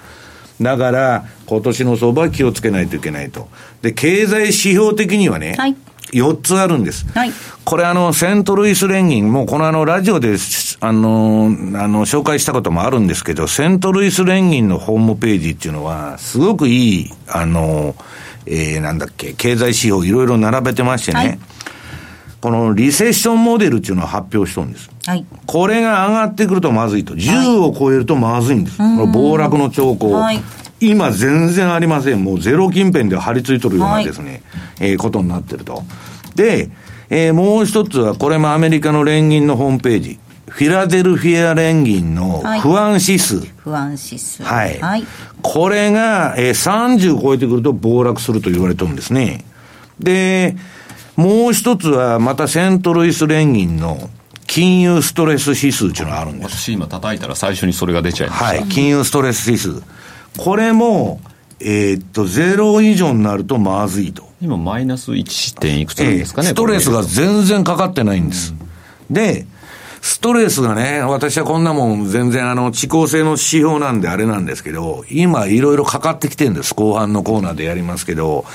[0.60, 3.48] だから、今年の相場は気をつけないといけないと。
[3.82, 5.76] で、経済指標的にはね、はい、
[6.12, 7.06] 4つあるんです。
[7.12, 7.32] はい。
[7.64, 10.36] これあの、セントルイス連銀、もうこのあの、ラジオで、
[10.78, 17.96] あの、あの、紹介したこともあるんですけど、セントルイス連銀のホームページっていうのは、すごくいい、あの、
[18.46, 21.38] えー、なんだっけ、経済指標いろいろ並べてましてね、はい、
[22.40, 24.88] このリセッションモデルっていうのを発表しとるんです。
[25.06, 25.26] はい。
[25.46, 27.14] これが上がってくるとまずいと。
[27.14, 28.80] 10を超えるとまずいんです。
[28.80, 30.12] はい、暴落の兆候。
[30.12, 30.40] はい。
[30.80, 32.24] 今全然ありません。
[32.24, 34.42] もうゼロ近辺で張り付いとるようなですね、
[34.78, 35.82] はい、えー、ことになってると。
[36.34, 36.70] で、
[37.10, 40.18] えー、もう一つは、これもアメリカの連銀のホームページ。
[40.48, 43.38] フィラデルフィア連銀の不安指数。
[43.38, 44.42] はい、不安指数。
[44.42, 44.80] はい。
[44.80, 45.04] はい、
[45.42, 49.44] これが、えー、30超えてくると暴落すると言われてるんですね。
[50.00, 50.56] で、
[51.16, 54.10] もう一つは、またセントルイス連銀の
[54.46, 56.56] 金融ストレス指数っていうのがあるんです。
[56.56, 58.44] 私今叩いたら最初にそれが出ちゃいました。
[58.46, 58.64] はい。
[58.64, 59.82] 金融ストレス指数。
[60.38, 61.20] これも、
[61.60, 64.28] えー、っと、ゼロ以上になるとまずいと。
[64.40, 68.54] 今、マイナス1点いくつなんですかね、えー、ストレスが全然かかってないんです。
[69.08, 69.46] うん、で、
[70.00, 76.74] ストレスがね、私はこんなもん全然あの、遅効性の指標なんであれなんですけど、今いろいろかかってきてるんです。
[76.74, 78.46] 後半のコーナーでやりますけど。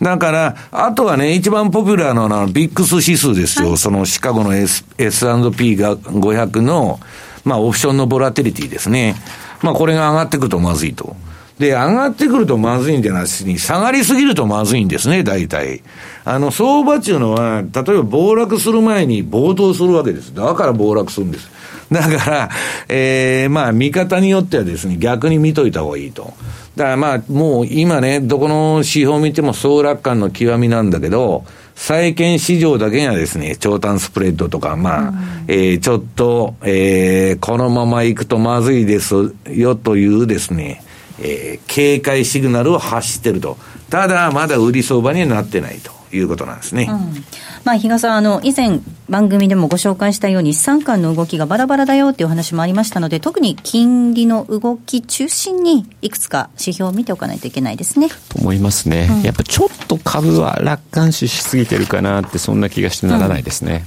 [0.00, 3.68] だから、あとはね、一番ポピュラーなのはビックス指数ですよ。
[3.68, 6.98] はい、そのシカゴの S、S&P が500の、
[7.44, 9.14] まあオプションのボラティリティですね。
[9.60, 11.16] まあこれが上がってくるとまずいと。
[11.58, 15.82] で、上がってくるとまずいんじゃなしに、下がりすぎるとまずいんですね、大体。
[16.24, 20.34] あの、相場っていうのは、例えば暴落する前に暴騰するわけです。
[20.34, 21.48] だから暴落するんです。
[21.92, 22.50] だから、
[22.88, 26.34] ええー、まあ、見方によってはですね、逆に見といた方がいいと。
[26.76, 31.44] だからまあ、もう今ね、どこの指標を見ても総楽観の極みなんだけど、
[31.76, 40.82] 債券市場だけがですね、長短スプレッドとか、まあ、うん、えー、ちょっと、えー、このまま行くとまずいですよというですね、
[41.20, 43.56] えー、警戒シグナルを発してると。
[43.90, 46.88] ただ、まだ売り相場にはなってないということなんですね。
[46.90, 47.24] うん、
[47.64, 58.08] まあ、比嘉さん、あの、以前番組でもご紹介したように、資産間の動きがバラバラだよっていう話もありましたので、特に金利の動き中心に、いくつか指標を見ておかないといけないですね。
[58.28, 59.08] と思いますね。
[59.10, 63.72] うん、やっぱちょっと株は楽観視しすぎてるかなって、そんな気がしてならないですね。
[63.72, 63.84] はい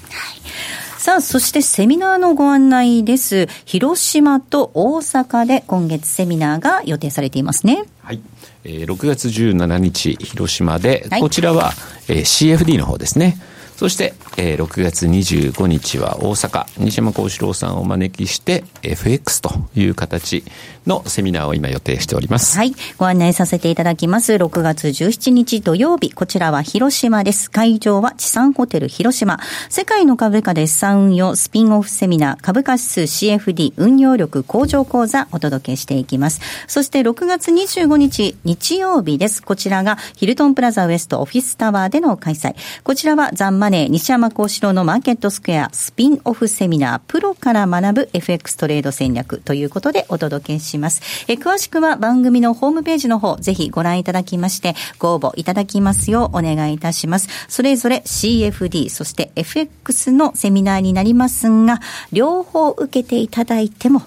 [1.07, 3.47] さあ、そしてセミナーのご案内です。
[3.63, 7.85] 広島と大阪で今月セミナーが予定されていますね。
[8.03, 8.19] はい。
[8.65, 11.71] えー、6月17日、広島で、はい、こちらは、
[12.09, 12.19] えー、
[12.57, 13.37] CFD の方ですね。
[13.77, 20.43] そして、えー、6月25日は大阪、西山幸四郎さんをお招きして、FX という形
[20.87, 22.57] のセミナーを今予定しております。
[22.57, 22.73] はい。
[22.97, 24.33] ご案内させていただきます。
[24.33, 27.51] 6月17日土曜日、こちらは広島です。
[27.51, 29.39] 会場は地産ホテル広島。
[29.69, 36.41] 世界の株価で資産運用スピンオフセミナー、株価指数 CFD 運用力向上講座お届けしていきます。
[36.65, 39.43] そして6月25日日曜日です。
[39.43, 42.55] こちらがヒルトンプラザウエストオフィスタワーでの開催。
[42.83, 51.25] こちらはザンマネー西山幸四郎のマーケットスクエアスピンオフセミナープロから学ぶ FX トレード戦略ということでお届けします。
[51.27, 57.29] え詳しくは番組のホームページの方ぜひご覧いただきましてご応募いただきますようお願いいたします。
[57.47, 61.79] それぞれ CFD そして FX のセミナーになりますが
[62.11, 64.01] 両方受けていただいても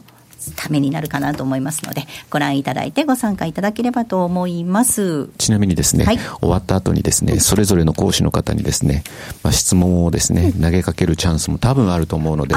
[0.56, 5.28] ためになるかなと思いますので、ご覧いただいてご参加いただければと思います。
[5.38, 9.04] ちなみにですね、はい、終わった後にですね、それぞれの講師の方にですね、
[9.42, 12.54] まあ、質問をですね、投げかけるチャンスも多分あると思うので、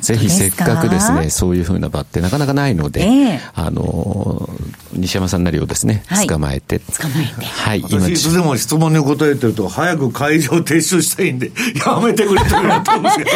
[0.00, 4.48] ぜひせっかくですね、そういうふうな場ってなかなかないので、えー、あの、
[4.92, 6.78] 西山さんなりをですね、捕まえて。
[6.78, 7.46] 捕まえて。
[7.46, 7.84] はい。
[7.88, 11.50] 今、いつでも質問に答えてると、早く会場撤収したいんで、
[11.86, 13.30] やめてくれと言われたんですけど。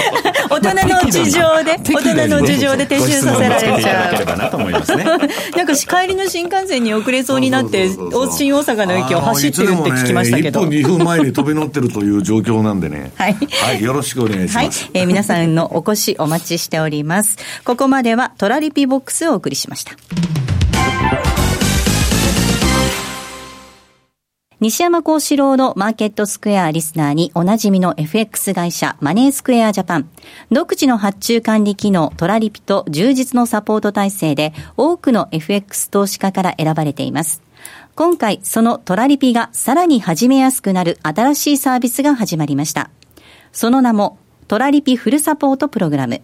[0.50, 3.80] 大人の事情で、 大人の事情で撤収させられちゃう。
[3.92, 5.04] ただければなと思いますね。
[5.04, 5.28] なんか
[5.74, 10.66] 帰りの新幹線に遅れそうになって、新大阪の駅を走ってるって聞きましたけど。
[10.66, 13.12] ね、1分、2分前に飛び乗ってるという状況なんでね。
[13.16, 13.36] はい。
[13.50, 14.84] はい、よろしくお願いします。
[14.84, 17.36] はい、えー、皆さんのお越しお待ちしております。
[17.64, 19.92] ここまではトラリピボックスをお送りしました。
[24.60, 30.10] 西山幸四郎のマーケットスクエアリスナーにおなじみの FX 会社マネースクエアジャパン。
[30.50, 37.42] 独自の発注管理機能トラリピと充実のサポート体制で多くの FX 投資家から選ばれています。
[37.94, 42.90] 今回そのトラリピがさらに始めやすくなる新しいサービスが始まりました。
[43.52, 46.20] その名もトラリピフルサポートプログラム。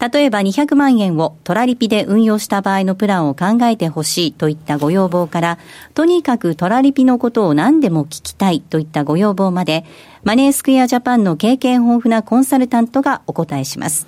[0.00, 5.58] 例えば200万円をトラリピで運用した場合のプランを考えてほしいといったご要望から、
[5.94, 9.84] とにかくトラリピのことを何でも聞きたいといったご要望まで、
[10.22, 14.06] マネースクエアジャパンの経験豊富なコンサルタントがお答えします。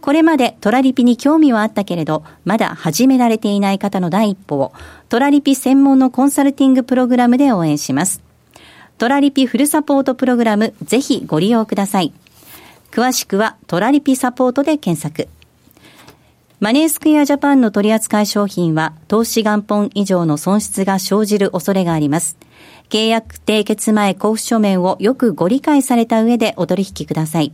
[0.00, 4.72] これまでトラリピに興味はあったけれど、まだ始められていない方の第一歩を、
[5.08, 8.22] トラリピ専門のコンサルティングプログラムで応援します。
[8.98, 12.12] トラリピフルサポートプログラム、ぜひご利用ください。
[12.90, 15.28] 詳しくはトラリピサポートで検索。
[16.60, 22.36] マネースクエアジャパンの取扱い商品は投資元本以上の損失が生じる恐れがあります。
[22.90, 27.52] 契約締結前交付書面をよくご理解された上でお取引ください。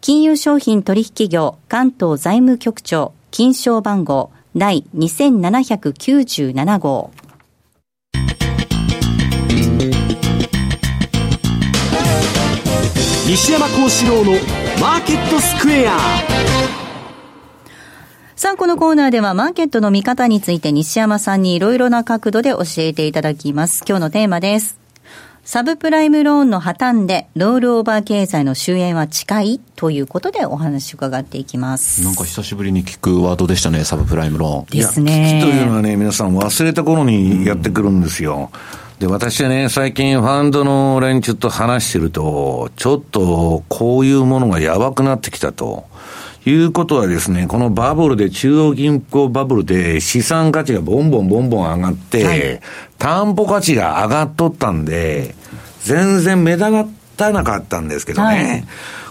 [0.00, 7.10] 金融商品取引業関東財務局長金賞番号第2797号。
[13.26, 14.32] 西山幸四郎の
[14.78, 15.98] マーケットスクエア
[18.36, 23.82] さあ、このコーナーではマーケットの見方について西山さんにいろいろな角度で教えていただきます。
[23.88, 24.78] 今日のテーマです。
[25.42, 29.60] サブプライムローンの破綻でロールオーバー経済の終焉は近い？
[29.74, 32.04] ということでお話伺っていきます。
[32.04, 34.78] なんか久しぶりに聞くワードでしたね、サブプライムローン。
[34.78, 35.40] ですね。
[35.40, 38.50] 危機というのはね、皆さん忘れた頃にやってくるんですよ。
[39.04, 45.84] で、私はね、最近ファンドの連中と話してると、ちょっとこういうものがやばくなってきたと。
[46.46, 52.60] いうことはですね、このバブルで、中央銀行バブルで資産価値がボンボンボンボン上がって、はい、
[52.98, 55.34] 担保価値が上がっとったんで、
[55.82, 56.70] 全然目立
[57.16, 58.26] たなかったんですけどね。
[58.26, 58.64] はい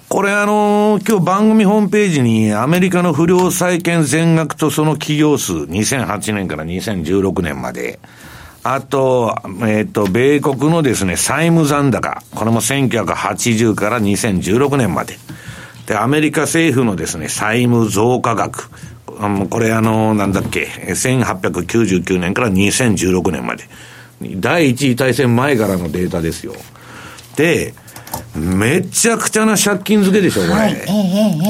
[0.10, 7.98] これあのー、今日番組ホームページにアメリカの不良債権全額とその企業数、2008年から2016年まで、
[8.64, 9.36] あと、
[9.68, 15.18] えっ、ー、と、米国のですね、債務残高、これも1980から2016年まで。
[15.86, 18.70] で、アメリカ政府のですね、債務増加額。
[19.50, 23.66] これあの、なんだっけ、1899年から2016年まで。
[24.38, 26.54] 第一次大戦前からのデータですよ。
[27.36, 27.74] で、
[28.34, 30.54] めちゃくちゃな借金付けでしょ、これ。
[30.54, 30.86] はい、え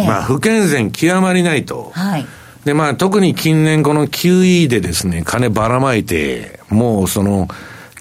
[0.03, 1.91] えまあ、不健全極まりないと。
[1.93, 2.25] はい。
[2.65, 7.47] で、まあ、特に近年この QE でですね、金ばらまいて、もうその、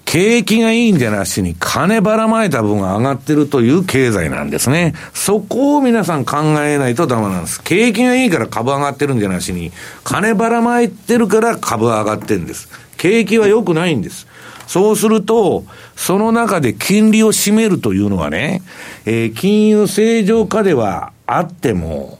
[0.05, 4.93] 景気がいいんじゃなしに金ばらまいた分が上がってるという経済なんですね。
[5.13, 7.63] そこを皆さん考えないとダメなんです。
[7.63, 9.71] 景気がいいから株上がってるんじゃなしに、
[10.03, 12.69] 金ばらまいてるから株上がってるんです。
[12.97, 14.27] 景気は良くないんです。
[14.67, 18.61] そうすると、その中で金利を占めるというのはね、
[19.05, 22.19] えー、金融正常化ではあっても、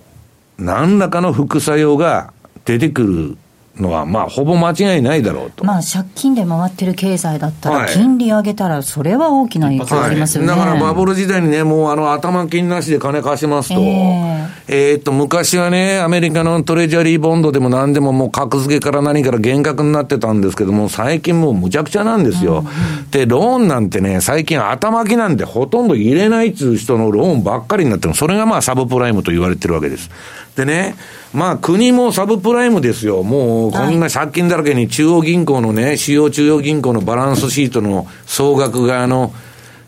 [0.58, 2.33] 何らかの副作用が
[2.66, 3.38] 出てくる
[3.80, 5.66] のは、まあ、ほぼ間違いないだろうと。
[5.66, 22.60] まあ、借金で回ってる経済だったら、金利上げたら、それは大きな影響ありますよね、はい、だからバブル時代にね、もうあの頭金なしで金貸しますと、えー、えー、っと、昔はね、アメリカのトレジャリーボンドでも何でももう格付けから何から厳格になってたんですけども、最近もうむちゃくちゃなんですよ。
[22.60, 22.70] うんう
[23.08, 30.12] ん、で、ローンなんてね、最近頭金なんてほとんど入れないっつう人のローンばっかりになってるそれがまあサブプライムと言われてるわけです。
[30.56, 30.96] でね、
[31.34, 33.24] まあ国もサブプライムですよ。
[33.24, 39.34] もうこんな借金だらけに中央銀行のね、主要中央銀行のバランスシートの総額があの、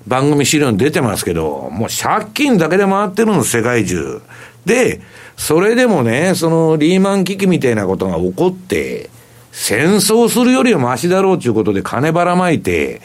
[0.08, 4.22] 番組資料に出てますけど、もう借金だけで回ってるの、世界中。
[4.66, 5.02] で、
[5.38, 9.10] それでもね、そのリーマン危機みたいなことが起こって、
[9.52, 13.02] 戦争するよりはマシだろうということで金ばらまいて、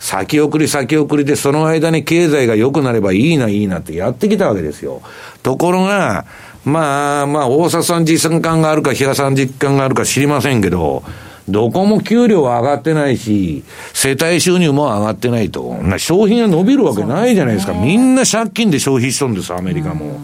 [0.00, 5.02] 先送り先送りでその間に経済が良くなればいいないいなってやってきたわけですよ。
[5.42, 6.26] ところが、
[6.64, 11.02] まあまあ、大阪さん実感があるか、平さん実感があるか知りませんけど、
[11.48, 15.76] どこも給料は上がってないし、世帯収入も上がってないと。
[15.98, 17.74] 消費が伸びるわけないじゃないですか。
[17.74, 20.20] みんな借金で消費しとるんです、アメリカも。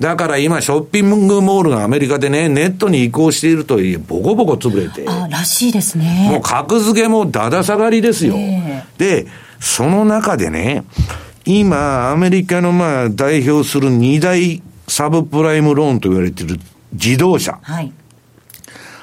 [0.00, 5.08] だから今、ショッピングモールがアメリカでね、ネットに移行しているといえ、ボコボコ潰れて。
[5.08, 6.28] あ、らしいですね。
[6.28, 8.34] もう格付けもだだ下がりですよ。
[8.98, 9.26] で、
[9.60, 10.82] その中でね、
[11.44, 16.58] 今、アメリカのまあ代表する二大サブプライムローンと言われている
[16.92, 17.58] 自動車。
[17.62, 17.92] はい。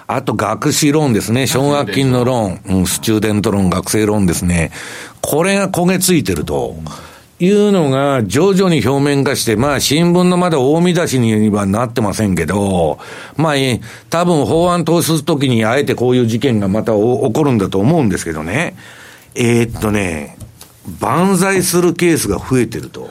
[0.07, 1.47] あと、学士ローンですね。
[1.47, 4.71] 奨学金のローン、うん、スチューデントローン、学生ローンですね。
[5.21, 6.75] これが焦げついてると。
[7.39, 12.99] いうのが徐々に表面化して、まあ新聞のまだ大見出しにはなってませんけど、
[13.35, 13.55] まあ
[14.11, 18.75] 多分法案通すときにあえてこういう事件がまた起こるんだと思うんですけどね。
[19.33, 20.37] えー、っとね、
[20.99, 23.09] 万歳するケースが増えてると。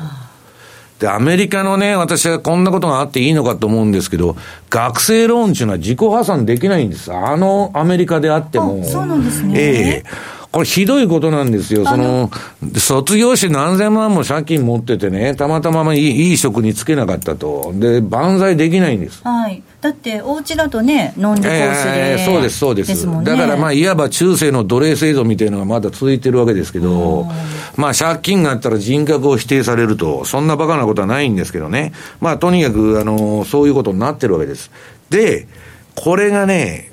[1.00, 4.36] で、アメリカのね、私はこんなことがあっていいのかと思うんですけど、
[4.68, 7.12] 学生ローンっていうのは自己破産できないんです。
[7.12, 8.84] あのアメリカであっても。
[8.84, 9.54] そうなんですね。
[9.58, 11.86] ええーこれひどいことなんですよ。
[11.86, 12.28] その、
[12.76, 17.72] 卒業して何千万も借金持っててね、たまたまいいいい職に就けなかったと。
[17.76, 19.22] で、万歳できないんです。
[19.22, 19.62] はい。
[19.80, 22.88] だって、お家だとね、ノンリコースで、えー、そうです、そうです。
[22.88, 27.28] ですね、だからまあ、いわば中世の奴隷制度みたいなのがまだ続いてるわけですけど、
[27.76, 31.92] まあ、借金があったら人格を否定されると、そんなバカなことはないんですけどね。
[32.20, 34.72] まあ、とにかく、あの、そういうことになってるわけです。
[35.10, 35.46] で、
[35.94, 36.90] これがね、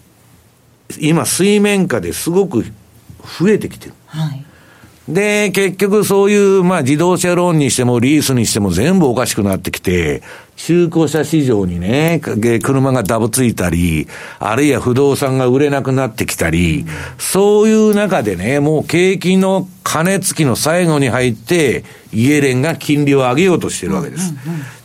[1.00, 2.64] 今、水面下ですごく
[3.40, 3.94] 増えてきてる。
[4.08, 4.46] はい、
[5.08, 10.22] で、結局そういう、まあ自動車ローンにしてもリースにしても全部おかしくなってきて、
[10.58, 12.20] 中古車市場にね、
[12.62, 14.08] 車がダブついたり、
[14.40, 16.86] あるいは不動産が売れなくなってきたり、
[17.18, 24.34] そういう中でね、もう景気の金付きの最後に入って、イエレンが金利を上げようとしてるわけです。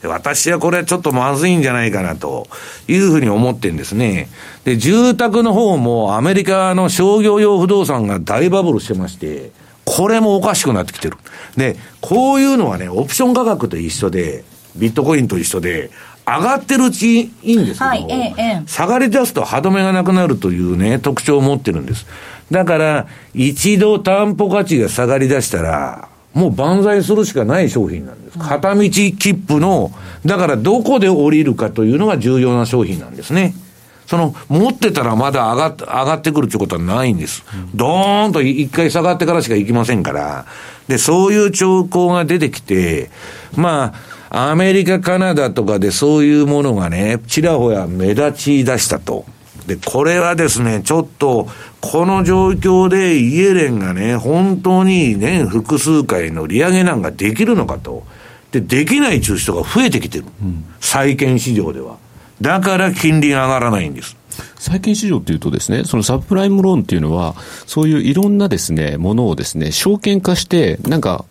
[0.03, 2.47] で私はこれはちょっとまずいんじゃないかなと
[2.87, 4.29] いうふうに思ってんですね。
[4.64, 9.51] で、住宅の方もアメリカの商業用不動産が大バブルしてまして、
[9.85, 11.16] これもおかしくなってきてる。
[11.57, 14.45] で、こういうのはね、オプション価格と一緒で、
[14.76, 15.91] ビットコインと一緒で、
[16.26, 22.07] 上がってるうちいいんですけど、はいええ、下がり出すと歯止めがなくなるというね、特徴を持ってるんです。
[22.51, 28.39] だから、一度担保価値が下がり出したら、もう万歳するしかない商品なんです。
[28.39, 29.14] 片道切
[29.47, 29.93] 符の、
[30.24, 33.55] だからどこで降りるかというのが重要な商品なんですね。
[34.13, 37.45] その、持ってたらまだ上がって、上がってくるってことはないんです。
[37.75, 40.45] ドーンと一回下がってからしか行きませんから。
[40.87, 43.11] で、そういう兆候が出てきて、
[43.57, 43.95] ま
[44.29, 49.25] あ、アメリカ、カナダとかでそういうものがね、ちらほや目立ち出したと。
[49.67, 51.49] で、これはですね、ちょっと、
[51.81, 58.05] この状況でイエレンがね、本当に年複数回の利上げなんかできるのかと。
[58.51, 60.27] で、できない中人が増えてきてる。
[60.43, 61.97] うん、債券市場では。
[62.43, 64.16] だから金利が上がらないんです。
[64.59, 67.34] 債券市場っていうとですね、そのサブプライムローンっていうのは、
[67.66, 71.24] そういういろんなですね、ものをですね、証券化して、なんか、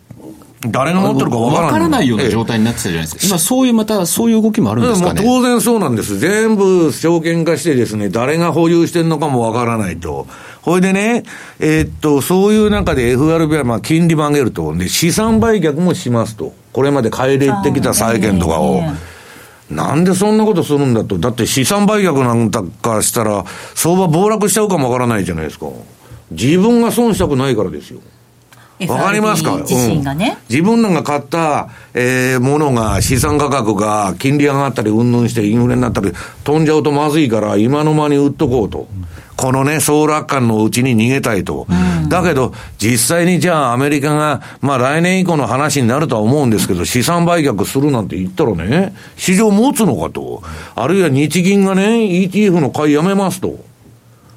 [0.67, 1.71] 誰が持ってるか分からない。
[1.71, 3.21] からないような状態になってたじゃないですか。
[3.25, 5.21] 今そういう、またそういう動きもあるんですかね。
[5.23, 6.19] 当然そうなんです。
[6.19, 10.27] 全部証券化してですね、誰が保有してるのかも分からないと。
[10.61, 11.23] ほいでね、
[11.59, 14.75] えー、っと、そういう中で FRB はまあ金利も上げると。
[14.75, 16.53] で、資産売却もしますと。
[16.73, 18.83] これまで買い入れてきた債券とかを。
[19.71, 21.17] なんでそんなことするんだと。
[21.17, 23.45] だって資産売却なんだからしたら、
[23.75, 25.67] 相場暴落しちゃうかもわからないじゃないですか。
[26.31, 28.01] 自分が損したくないからですよ。
[28.87, 29.57] わかりますか？
[29.57, 36.11] 自身がね、うん、自分らが買った、えー、ものが、資産価格が金利上がったり、うんぬんしてインフレになったり、
[36.43, 38.87] 飛んじゃうとまずいから、今の間に売っとこうと。
[39.37, 41.65] このね、総楽観のうちに逃げたいと。
[41.67, 50.43] うん、だけど、実際にじゃあアメリカが、まあ来年以降の話になるとは思うんですけど、資産売却するなんて言ったらね、市場持つのかと。
[50.75, 53.70] あるいは日銀がね、ETF の買いやめますと。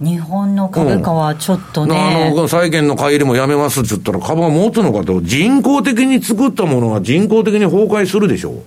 [0.01, 8.63] 日本の株価はちょっとね、うん、あの債券の買い入れもやめますって言ったら、株が持つのかと、人工的に作ったものが人工的に崩壊するでしょう。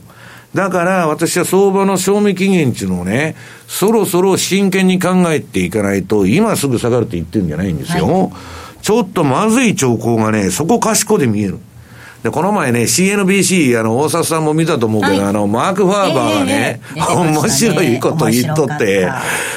[0.53, 3.35] だから私は相場の賞味期限っていうのをね、
[3.67, 8.07] そろそろ真剣に考えていかないと、今すぐ下がるって言ってるんじゃないんですよ。
[8.07, 8.31] はい、
[8.81, 11.59] ちょっとまずい兆候がね、そこかしこで見える。
[12.23, 17.31] で、この前ね、CNBC、あの、大札さんも見たと思うけど、はい、あの、マーク・ファーバーがね、えー、ね。
[17.31, 19.09] 面白いこと言っとって、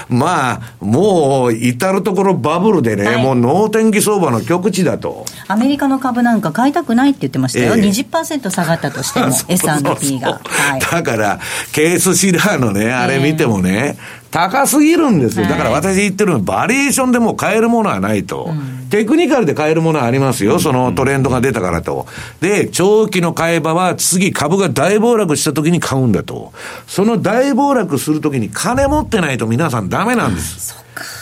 [0.08, 5.24] まあ、もう、至るところバブルでね、はい、もう、脳天気相場の極地だと。
[5.48, 7.74] アメリカの株なんか買いたくないって言ってましたよ。
[7.74, 10.40] えー、20%下がったとしても、 S&P が。
[10.44, 11.40] はい、だから、
[11.72, 15.46] ケースシラーのね、あれ見てもね、えー高すぎるんですよ。
[15.46, 18.50] だから私言ってるのは、バリエーションでも買えるものはないと。
[18.50, 20.60] うん、テクニカルで買えるものはありますよ。
[20.60, 22.06] そのトレンドが出たからと。
[22.40, 26.52] で、長期の買い場は次株が大暴落した時に買うんだと。
[26.86, 30.76] その大暴落する時に金持ってないと皆さんダメなんです。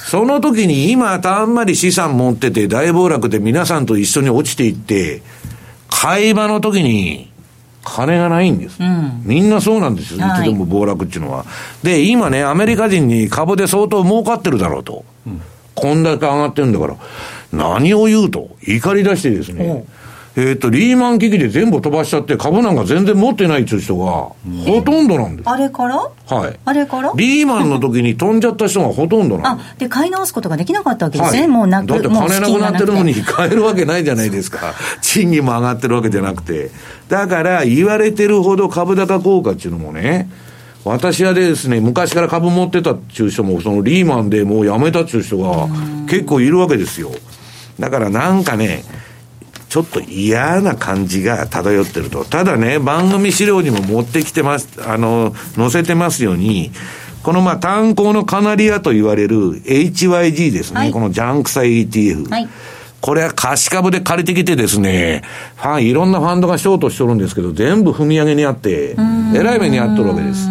[0.09, 5.23] その時に今、たんまり資産持ってて大暴落で皆さんと一緒に落ちていって、
[5.91, 7.31] 買い場の時に、
[7.85, 8.83] 金がないんです。
[8.83, 10.27] うん、みんなそうなんですよ。
[10.27, 11.45] いつでも暴落っていうのは。
[11.83, 15.05] で、今ね、アメリカ人に株で相当儲かってるだろうと。
[15.27, 15.41] うん、
[15.75, 16.97] こんだけ上がってるんだから、
[17.53, 19.85] 何を言うと、怒り出してですね、
[20.41, 24.37] えっ、と、リーマン危機で全部飛ばしちゃって、株なんか全然持ってないっていう人が、ほ
[24.83, 25.49] とんどなんです。
[25.49, 25.97] あれから？
[25.97, 26.61] はい。
[26.65, 27.13] あれから？
[27.17, 29.71] リーマンの時に飛んじゃった人がほとんどなんです。
[29.73, 34.75] あ、で、買い直すことができなかったわけですね、はい、もうなくだって金なくなってるのに買えるわけないじゃないですか。
[35.03, 36.71] 賃金も上がってるわけじゃなくて。
[37.09, 40.31] だから、言われてるほど株高効果っていうのもね、
[40.85, 45.67] 私はですね、昔から株持ってたっていう人も、そのリーマンでもう辞めたっていう人が
[46.09, 47.11] 結構いるわけですよ。
[47.81, 48.85] だからなんかね、
[49.69, 52.25] ちょっと嫌な感じが漂ってると。
[52.25, 56.73] ただね、番組資料にも持ってきてます、あの、載せてますように、
[57.23, 62.31] このまあ炭鉱のカナリアと言われる HYG ですね、はい、このジャンクサイ ETF。
[62.31, 62.49] はい
[63.01, 65.23] これは貸し株で借りてきてですね、
[65.57, 68.97] ファン、いろんなファンドがショートしとるんですけど、全部踏み上げにあって、
[69.37, 70.49] えらい目にあっとるわけです。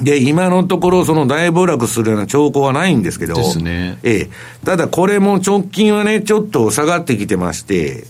[0.00, 3.98] で、今のところ、その大暴落するような兆候はないんですけど、ですね。
[4.02, 4.30] ええ。
[4.64, 8.04] ただ、これも直近はね、ちょっと下がってきてまして、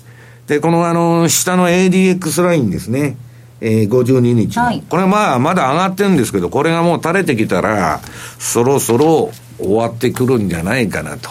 [0.47, 3.17] で、このあの、下の ADX ラインですね。
[3.61, 8.01] えー、52日の、はい、これまあ、まだ上がってるんですけど、これがもう垂れてきたら、
[8.39, 11.31] そろそろ終わってくるんじゃないかなと。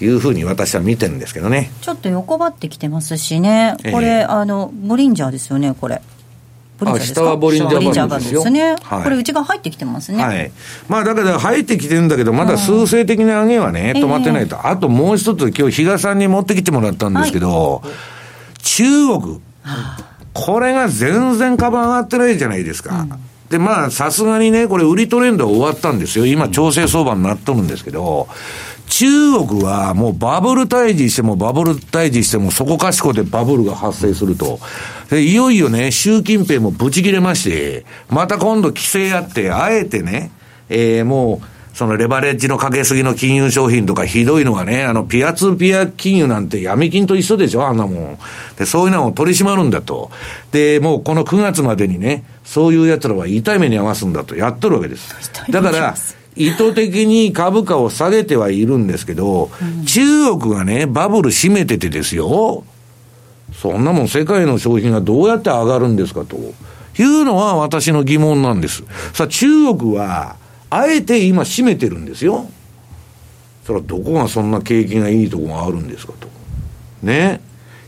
[0.00, 1.70] いうふうに私は見てるんですけどね。
[1.82, 3.76] ちょっと横ばってきてますしね。
[3.92, 6.00] これ、えー、あの、ボリンジャーですよね、これ。
[6.84, 8.44] ボリンジャー下はボリンジャーバンですよ。
[8.50, 10.22] ね、はい、これ内側入ってきてますね。
[10.22, 10.50] はい。
[10.88, 14.66] まあだから入ってきてるんだけど、まだ数勢的な上げはね、止まってないと。
[14.66, 18.84] あともう一つ今日比嘉さんに持ってきてもらったんですけど、はい、中
[19.20, 19.40] 国。
[20.32, 23.00] これが全然株上がってないじゃないですか。
[23.00, 26.24] うんで、まあ、さすがにね、これ、売りトレンドは終わったんですよ。
[26.24, 28.28] 今、調整相場になっとるんですけど、
[28.90, 34.58] 中国はもうバブル退治してもバブル退治してもそこかしこでバブルが発生すると。
[35.10, 40.30] で、いよいよね、習近平もブチ切れまして、また今度規制やって、あえてね、
[40.68, 48.18] えー、もう、そのレバレッジのかけすぎの金融商品とかひどいのがね、あの、ピアツーピア金融なんて闇金と一緒でしょ、あんなもん。
[48.58, 50.10] で、そういうのを取り締まるんだと。
[50.50, 55.14] で、もうこの9月までにね、そういう奴らは痛い目に合わすんだとやっとるわけです。
[55.50, 55.94] だから、
[56.36, 62.64] 意図的に株価を下げてはいるんですけど、うん、中国がね、バブル閉めててですよ。
[63.52, 66.36] そんなもん世界の商品がどうやって上がるんですかと。
[66.36, 68.84] いうのは私の疑問なんです。
[69.12, 70.36] さあ中国は、
[70.70, 72.48] あえて今閉めてるんですよ。
[73.66, 76.28] それはどこがそんな景気がいいとこがあるんですかと。
[77.02, 77.40] ね。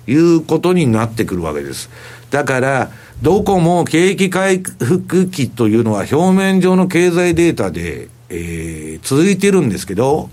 [0.07, 1.89] いうことになってくるわけです。
[2.31, 2.91] だから、
[3.23, 10.31] どこも景気回復期というのは表面上の経済データで、えー、続いてるんですけど、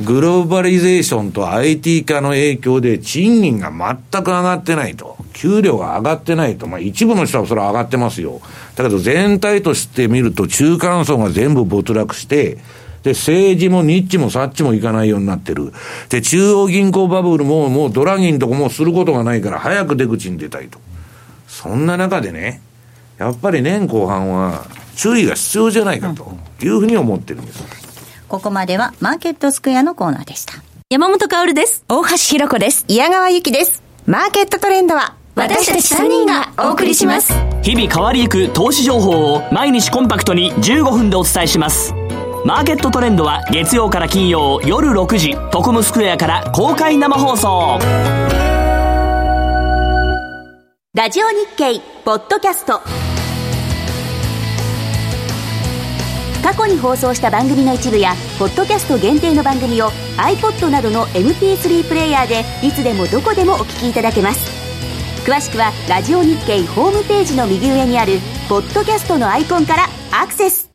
[0.00, 5.16] グローバリゼーションと IT 化の影響で賃金が全く上がってないと。
[5.34, 6.66] 給料が上がってないと。
[6.66, 8.40] まあ一部の人はそれは上がってますよ。
[8.74, 12.58] だけど全体として見ると中間層が全部没落して、
[13.02, 15.72] で、政治もニッチもサッチもいかないようになってる。
[16.08, 20.78] で、中央銀行バブルももうドラギンとこもすることがないから早く出口に出たいと。
[21.48, 22.62] そんな中でね、
[23.18, 26.32] やっぱり年後半は注意が必要じゃないかと
[26.62, 27.62] いうふうに思ってるんです。
[28.28, 30.54] ここまではマーケットスクエアのコーナーでした。
[30.90, 31.84] 山本薫です。
[31.88, 32.84] 大橋弘子です。
[32.88, 33.82] 矢川由紀です。
[34.06, 37.32] マーケットトレンドは私たち3人がお送りします
[37.62, 41.94] 日々変わりゆく投資情報を毎日コンパクトに15分でお伝えします
[42.44, 47.78] マーケットトレンドは月曜から金曜夜6時トコムスクエアから公開生放送
[50.94, 53.11] ラジオ日経ポッドキャスト
[56.42, 64.50] 過去に放送した番組の一部やポッドキャスト限定の番組を iPod などの MP3 プレイヤーでいつでもどこでもお聞きいただけます。
[65.24, 68.18] 詳しくはラジオ日経ホームページの右上にある
[68.48, 70.68] ポッドキャストのアイコンからアクセス。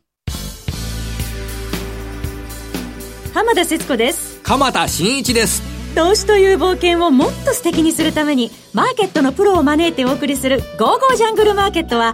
[3.34, 4.40] 浜田節子です。
[4.42, 5.62] 鎌田新一です。
[5.94, 12.12] 投資という冒険をもっと素敵にするためにマーケットのプロを招いてお送りする「ゴーゴージャングルマーケット」は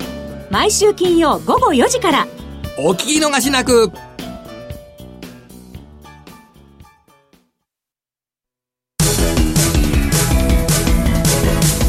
[0.50, 2.26] 毎週金曜午後4時から
[2.76, 3.92] お聞き逃しなく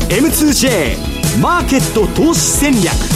[0.10, 3.16] M2J マーケット投資戦略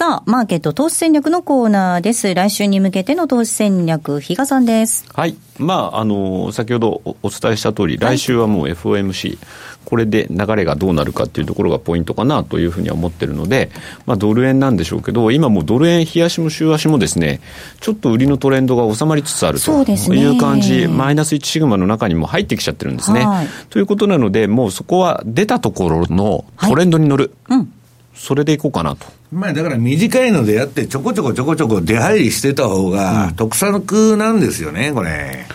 [0.00, 2.34] さあ、マーケット投資戦略のコーナーです。
[2.34, 5.04] 来週に向けての投資戦略、比嘉さんです。
[5.12, 5.36] はい。
[5.58, 9.36] まあ、あの、先ほどお伝えした通り、来週はもう FOMC、
[9.84, 13.70] これで流れがどうなるかっていうところがポイントかなというふうには思ってるので、
[14.06, 17.40] まあ、ドル円なんでしょうけど、今もうドル円、日足も週足もですね、
[17.80, 19.70] ちょっと売りのトレンドが収まりつつあると
[20.14, 23.26] いう感じ、マイナス1シグマの中にも入ってきちゃってるんですね。
[23.26, 27.32] はい、ということなので、もうそこは出たところのトレンドに乗る。
[27.48, 27.72] はい、うん
[28.20, 29.06] それでいこうかなと。
[29.32, 35.46] まあだから短いのでやって、ちょこちょこちょこちょこ出入りしてた方が、得策なんですよね、これ。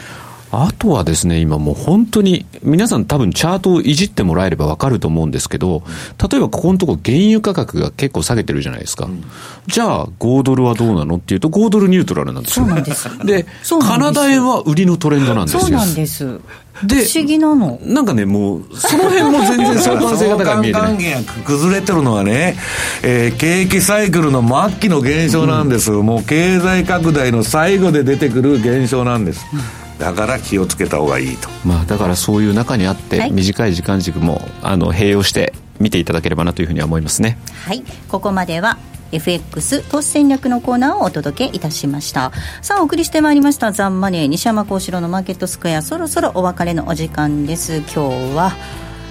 [0.51, 5.83] あとはですね、今もう本当に、皆さん多分チャートをいじってもらえればわかると思うんですけど、
[6.31, 9.05] 例えばここのところ原油価格が結構下げてるじゃないですか。
[9.05, 9.23] うん、
[9.67, 12.65] じゃあ、5ドルはどうなのっていうと、5ドルニュートラルなんですよ。
[12.65, 13.25] そうなんです。
[13.25, 13.45] で、
[13.81, 15.61] カナダ円は売りのトレンドなんですよ。
[15.61, 16.39] そうなんです。
[16.83, 17.79] で、不思議なの。
[17.83, 22.57] なんかね、もう、その辺も全然相関性が高い見えて関係が崩れてるのはね、
[23.01, 25.91] えー、景気サイクルの末期の現象なんです。
[25.91, 29.45] うん、もう経済拡大の最後で出てくる現象なんです。
[29.53, 37.37] うんだから気をつけた方がいいと、まあ、だからそういう中にあって、はい、短い時間軸もあの併用して見ていただければなというふうには思いますね。
[37.65, 37.83] はい。
[38.09, 38.77] ここまでは
[39.11, 42.31] FX 投資戦略のコーナーをお届けいたしました。
[42.61, 47.77] さあお送りしてまいりましたザンマネー西山幸四郎のマーケットスクエアそろそろお別れのお時間です。
[47.77, 48.53] 今日は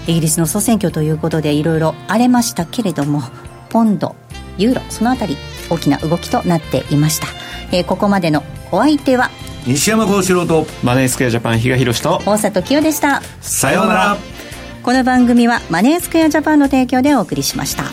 [0.07, 3.23] イギリスの総選挙ということでいろいろ荒れましたけれども
[3.71, 4.15] ポンド
[4.59, 5.37] ユーロそのあたり
[5.71, 7.27] 大きな動きとなっていました、
[7.75, 9.31] えー、ここまでのお相手は
[9.67, 13.23] 西山幸四郎とマネースクエアジャパン比嘉宏と大里清でした。
[13.41, 14.35] さようなら。
[14.85, 17.85] この番組はマネースクエアジャパンの提供でお送りしました